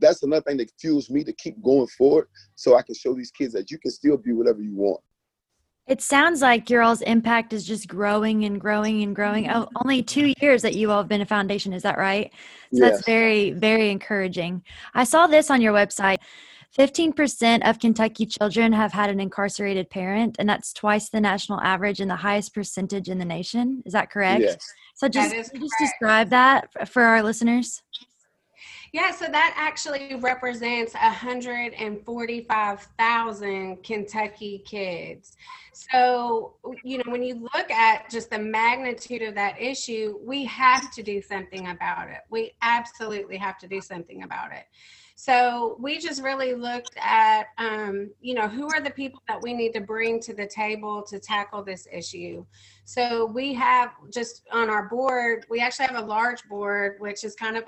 [0.00, 3.30] that's another thing that fuels me to keep going forward so I can show these
[3.30, 5.00] kids that you can still be whatever you want.
[5.86, 9.46] It sounds like your all's impact is just growing and growing and growing.
[9.46, 9.62] Mm-hmm.
[9.62, 12.30] Oh, only two years that you all have been a foundation, is that right?
[12.72, 12.90] So yes.
[12.90, 14.62] that's very, very encouraging.
[14.94, 16.18] I saw this on your website.
[16.78, 22.00] 15% of Kentucky children have had an incarcerated parent, and that's twice the national average
[22.00, 23.82] and the highest percentage in the nation.
[23.84, 24.42] Is that correct?
[24.42, 24.72] Yes.
[24.94, 27.82] So just, just describe that for our listeners.
[28.92, 35.36] Yeah, so that actually represents 145,000 Kentucky kids.
[35.72, 40.90] So, you know, when you look at just the magnitude of that issue, we have
[40.92, 42.22] to do something about it.
[42.30, 44.64] We absolutely have to do something about it.
[45.14, 49.52] So we just really looked at, um, you know, who are the people that we
[49.52, 52.46] need to bring to the table to tackle this issue.
[52.86, 57.36] So we have just on our board, we actually have a large board, which is
[57.36, 57.64] kind of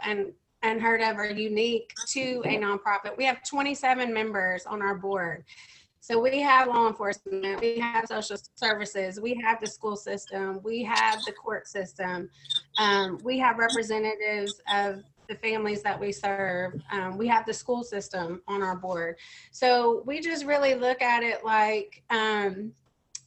[0.63, 3.17] an unheard of or unique to a nonprofit.
[3.17, 5.45] We have 27 members on our board.
[6.01, 10.83] So we have law enforcement, we have social services, we have the school system, we
[10.83, 12.29] have the court system,
[12.79, 17.85] um, we have representatives of the families that we serve, um, we have the school
[17.85, 19.17] system on our board.
[19.53, 22.73] So we just really look at it like um,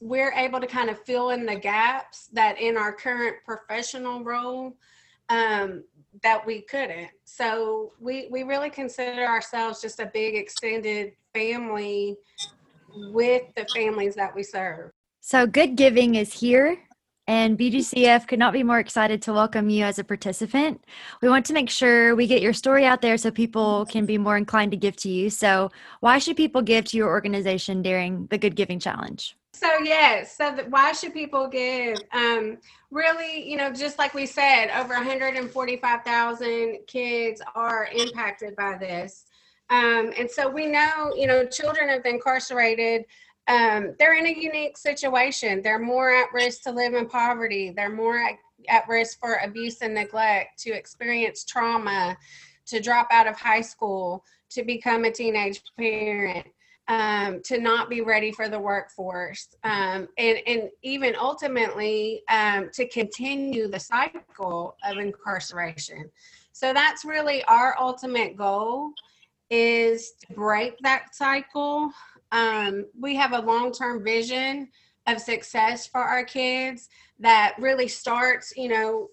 [0.01, 4.75] we're able to kind of fill in the gaps that in our current professional role
[5.29, 5.83] um,
[6.25, 7.11] that we couldn't.
[7.23, 12.17] So we we really consider ourselves just a big extended family
[13.13, 14.89] with the families that we serve.
[15.21, 16.79] So good giving is here.
[17.27, 20.83] And BGCF could not be more excited to welcome you as a participant.
[21.23, 24.19] We want to make sure we get your story out there so people can be
[24.19, 25.31] more inclined to give to you.
[25.31, 25.71] So,
[26.01, 29.35] why should people give to your organization during the Good Giving Challenge?
[29.55, 31.97] So yes, so why should people give?
[32.11, 32.57] Um,
[32.91, 39.27] really, you know, just like we said, over 145,000 kids are impacted by this,
[39.69, 43.05] um, and so we know, you know, children of the incarcerated.
[43.47, 45.61] Um, they're in a unique situation.
[45.61, 47.71] They're more at risk to live in poverty.
[47.73, 48.35] They're more at,
[48.67, 52.17] at risk for abuse and neglect, to experience trauma,
[52.65, 56.45] to drop out of high school, to become a teenage parent
[56.87, 62.87] um, to not be ready for the workforce, um, and, and even ultimately um, to
[62.87, 66.09] continue the cycle of incarceration.
[66.51, 68.91] So that's really our ultimate goal
[69.49, 71.91] is to break that cycle.
[72.31, 74.69] Um, we have a long-term vision
[75.07, 79.09] of success for our kids that really starts, you know,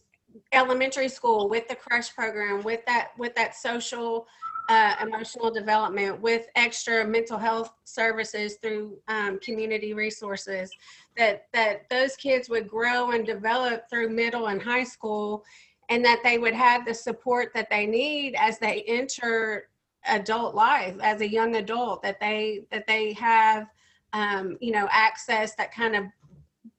[0.53, 4.27] elementary school with the crush program, with that with that social
[4.69, 10.71] uh, emotional development with extra mental health services through um, community resources
[11.17, 15.45] that that those kids would grow and develop through middle and high school
[15.91, 19.69] and that they would have the support that they need as they enter
[20.07, 23.67] adult life as a young adult that they that they have
[24.13, 26.05] um, you know access that kind of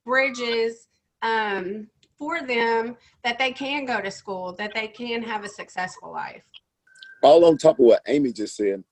[0.05, 0.88] bridges
[1.21, 6.11] um, for them that they can go to school that they can have a successful
[6.11, 6.43] life
[7.24, 8.84] all on top of what Amy just said,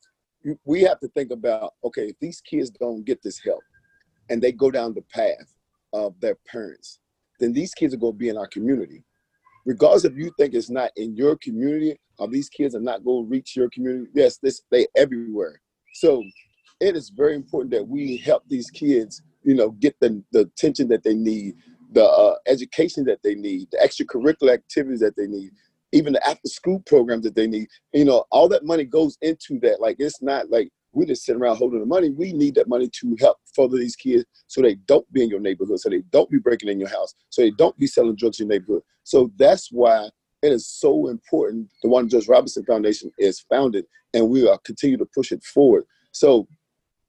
[0.65, 3.61] we have to think about okay, if these kids don't get this help
[4.29, 5.53] and they go down the path
[5.93, 6.99] of their parents,
[7.39, 9.03] then these kids are going to be in our community.
[9.65, 13.25] Regardless if you think it's not in your community or these kids are not going
[13.25, 15.61] to reach your community, yes, this they everywhere.
[15.93, 16.23] So
[16.79, 20.88] it is very important that we help these kids, you know, get the, the attention
[20.88, 21.55] that they need,
[21.91, 25.51] the uh, education that they need, the extracurricular activities that they need,
[25.91, 27.67] even the after school program that they need.
[27.93, 29.81] You know, all that money goes into that.
[29.81, 32.09] Like it's not like we just sitting around holding the money.
[32.09, 35.39] We need that money to help further these kids so they don't be in your
[35.39, 38.39] neighborhood, so they don't be breaking in your house, so they don't be selling drugs
[38.39, 38.83] in your neighborhood.
[39.03, 40.09] So that's why
[40.41, 41.69] it is so important.
[41.83, 45.85] The Wanda Joyce Robinson Foundation is founded, and we are continue to push it forward.
[46.11, 46.47] So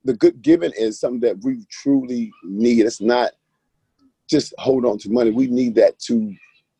[0.05, 2.87] the good giving is something that we truly need.
[2.87, 3.33] It's not
[4.28, 5.30] just hold on to money.
[5.30, 6.35] We need that to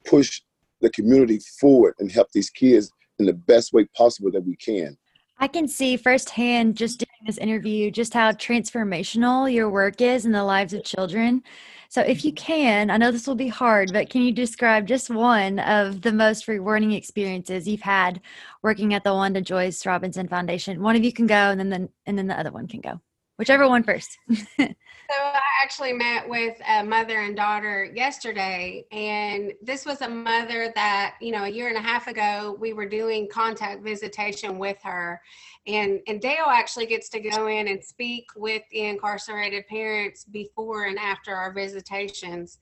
[0.07, 0.41] push
[0.83, 4.97] the community forward and help these kids in the best way possible that we can.
[5.39, 10.31] I can see firsthand just doing this interview just how transformational your work is in
[10.31, 11.43] the lives of children.
[11.89, 15.11] So, if you can, I know this will be hard, but can you describe just
[15.11, 18.21] one of the most rewarding experiences you've had
[18.63, 20.81] working at the Wanda Joyce Robinson Foundation?
[20.81, 23.01] One of you can go, and then the, and then the other one can go.
[23.37, 24.19] Whichever one first.
[24.59, 24.67] so
[25.11, 31.17] I actually met with a mother and daughter yesterday, and this was a mother that
[31.21, 35.21] you know a year and a half ago we were doing contact visitation with her,
[35.67, 40.85] and and Dale actually gets to go in and speak with the incarcerated parents before
[40.85, 42.59] and after our visitations.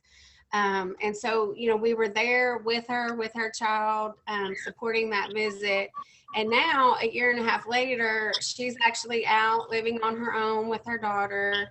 [0.53, 5.11] Um, and so, you know, we were there with her, with her child, um, supporting
[5.11, 5.91] that visit.
[6.37, 10.69] And now, a year and a half later, she's actually out living on her own
[10.69, 11.71] with her daughter.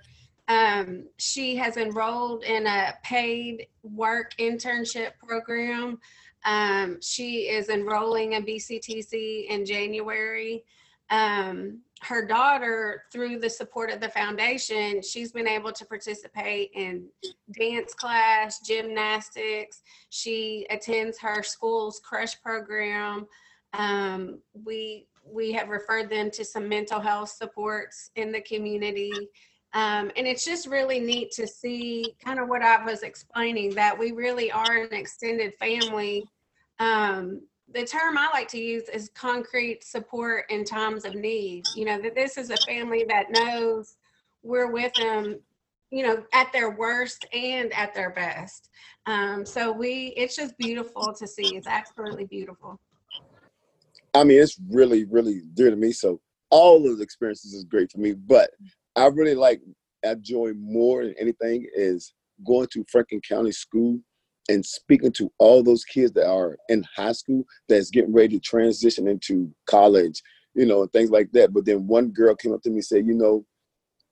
[0.49, 5.99] Um, she has enrolled in a paid work internship program.
[6.43, 10.64] Um, she is enrolling in BCTC in January.
[11.10, 17.07] Um, her daughter, through the support of the foundation, she's been able to participate in
[17.57, 19.84] dance class, gymnastics.
[20.10, 23.28] She attends her school's crush program.
[23.74, 29.11] Um, we we have referred them to some mental health supports in the community.
[29.74, 33.97] Um, and it's just really neat to see kind of what I was explaining that
[33.97, 36.26] we really are an extended family.
[36.80, 37.41] Um,
[37.72, 41.65] the term I like to use is concrete support in times of need.
[41.76, 43.97] You know, that this is a family that knows
[44.41, 45.39] we're with them,
[45.91, 48.70] you know, at their worst and at their best.
[49.05, 51.55] Um, so we, it's just beautiful to see.
[51.55, 52.80] It's absolutely beautiful.
[54.14, 55.91] I mean, it's really, really dear to me.
[55.91, 58.14] So all the experiences is great for me.
[58.14, 58.51] But
[58.95, 59.62] I really like,
[60.03, 62.14] enjoy more than anything is
[62.45, 63.99] going to Franklin County School
[64.47, 68.39] and speaking to all those kids that are in high school that's getting ready to
[68.39, 70.22] transition into college,
[70.55, 71.53] you know, and things like that.
[71.53, 73.45] But then one girl came up to me and said, you know,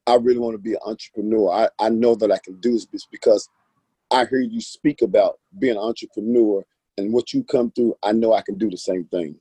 [0.05, 1.51] I really want to be an entrepreneur.
[1.51, 3.47] I, I know that I can do this because
[4.11, 6.63] I hear you speak about being an entrepreneur
[6.97, 7.95] and what you come through.
[8.03, 9.37] I know I can do the same thing.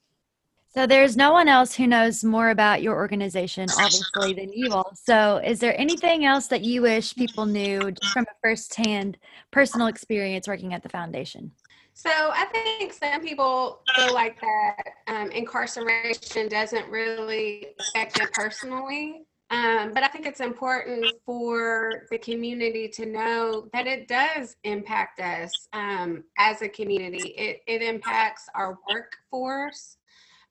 [0.76, 4.92] So there's no one else who knows more about your organization, obviously, than you all.
[4.94, 9.16] So is there anything else that you wish people knew just from a firsthand
[9.50, 11.50] personal experience working at the foundation?
[11.94, 19.22] So I think some people feel like that um, incarceration doesn't really affect them personally.
[19.48, 25.20] Um, but I think it's important for the community to know that it does impact
[25.20, 27.28] us um, as a community.
[27.38, 29.96] It, it impacts our workforce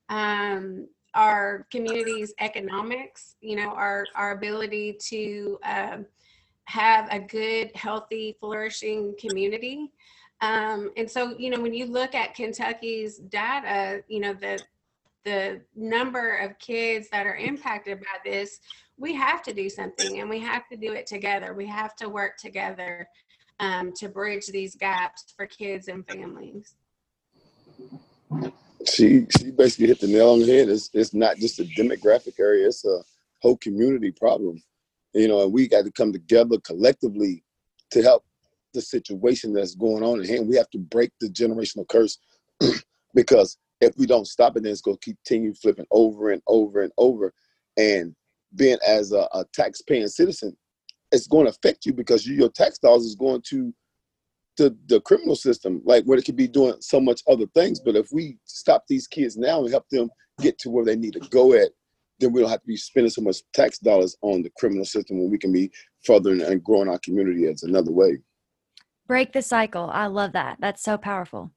[0.09, 6.05] um, our community's economics, you know, our, our ability to um,
[6.65, 9.91] have a good, healthy, flourishing community.
[10.41, 14.61] Um, and so, you know, when you look at Kentucky's data, you know, the
[15.23, 18.59] the number of kids that are impacted by this,
[18.95, 21.55] we have to do something and we have to do it together.
[21.55, 23.07] We have to work together
[23.59, 26.75] um, to bridge these gaps for kids and families
[28.87, 30.69] she she basically hit the nail on the head.
[30.69, 33.01] It's it's not just a demographic area; it's a
[33.41, 34.61] whole community problem.
[35.13, 37.43] You know, and we got to come together collectively
[37.91, 38.25] to help
[38.73, 40.47] the situation that's going on at hand.
[40.47, 42.17] We have to break the generational curse
[43.15, 46.81] because if we don't stop it, then it's going to continue flipping over and over
[46.81, 47.33] and over.
[47.77, 48.15] And
[48.55, 50.55] being as a, a tax-paying citizen,
[51.11, 53.73] it's going to affect you because you, your tax dollars is going to
[54.57, 57.79] the, the criminal system, like where it could be doing so much other things.
[57.79, 60.09] But if we stop these kids now and help them
[60.41, 61.69] get to where they need to go at,
[62.19, 65.19] then we don't have to be spending so much tax dollars on the criminal system
[65.19, 65.69] when we can be
[66.05, 68.17] furthering and growing our community as another way.
[69.07, 69.89] Break the cycle.
[69.93, 70.57] I love that.
[70.59, 71.51] That's so powerful.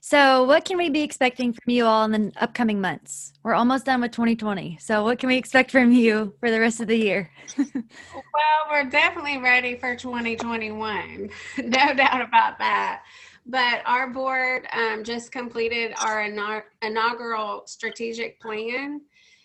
[0.00, 3.32] So, what can we be expecting from you all in the upcoming months?
[3.42, 4.78] We're almost done with 2020.
[4.80, 7.28] So, what can we expect from you for the rest of the year?
[7.58, 11.28] well, we're definitely ready for 2021.
[11.58, 13.02] no doubt about that.
[13.46, 19.00] But our board um, just completed our inaugural strategic plan.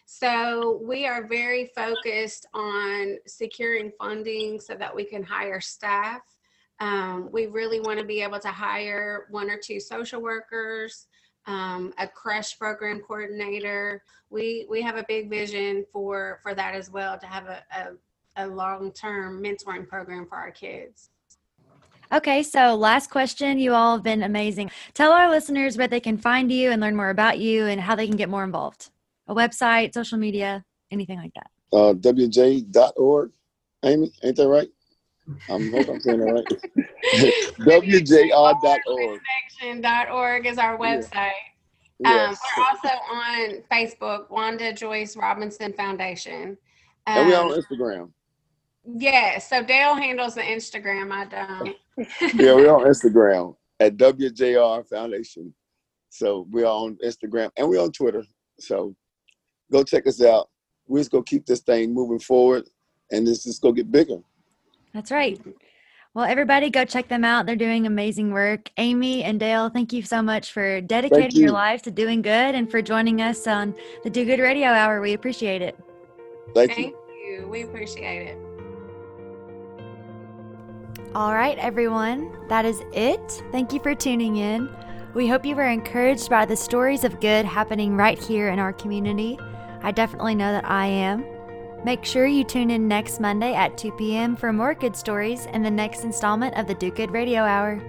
[0.06, 6.22] So, we are very focused on securing funding so that we can hire staff
[6.80, 11.08] um, we really want to be able to hire one or two social workers,
[11.46, 14.04] um, a crush program coordinator.
[14.30, 18.46] We we have a big vision for for that as well to have a, a,
[18.46, 21.10] a long term mentoring program for our kids.
[22.14, 23.60] Okay, so last question.
[23.60, 24.72] You all have been amazing.
[24.94, 27.96] Tell our listeners where they can find you and learn more about you and how
[27.96, 28.92] they can get more involved.
[29.28, 31.50] A website, social media, anything like that.
[31.74, 33.32] Uh, WJ.org.
[33.84, 34.70] Amy, ain't that right?
[35.50, 37.84] I'm hope I'm saying that right.
[37.84, 39.22] WJR.org.
[40.12, 41.32] Org is our website.
[42.06, 42.38] Um, Yes.
[42.56, 46.58] we're also on Facebook, Wanda Joyce Robinson Foundation.
[47.08, 48.12] and we're on Um, Instagram.
[48.86, 51.12] yeah, so Dale handles the Instagram.
[51.12, 51.76] I don't.
[52.36, 55.54] Yeah, we're on Instagram at WJR Foundation.
[56.10, 58.24] So we're on Instagram and we're on Twitter.
[58.60, 58.96] So
[59.72, 60.50] go check us out.
[60.88, 62.70] We're just gonna keep this thing moving forward
[63.12, 64.20] and this just go get bigger.
[64.98, 65.40] That's right.
[66.16, 67.46] Well, everybody go check them out.
[67.46, 68.72] They're doing amazing work.
[68.78, 72.70] Amy and Dale, thank you so much for dedicating your lives to doing good and
[72.70, 75.00] for joining us on the Do Good Radio Hour.
[75.00, 75.78] We appreciate it.
[76.56, 76.84] Thank you.
[76.86, 76.96] Thank
[77.28, 77.48] you.
[77.48, 78.38] We appreciate it.
[81.14, 83.44] All right, everyone, that is it.
[83.52, 84.68] Thank you for tuning in.
[85.14, 88.74] We hope you were encouraged by the stories of good happening right here in our
[88.74, 89.38] community.
[89.84, 91.24] I definitely know that I am.
[91.84, 94.36] Make sure you tune in next Monday at 2 p.m.
[94.36, 97.82] for more good stories and the next installment of the Do Good Radio Hour.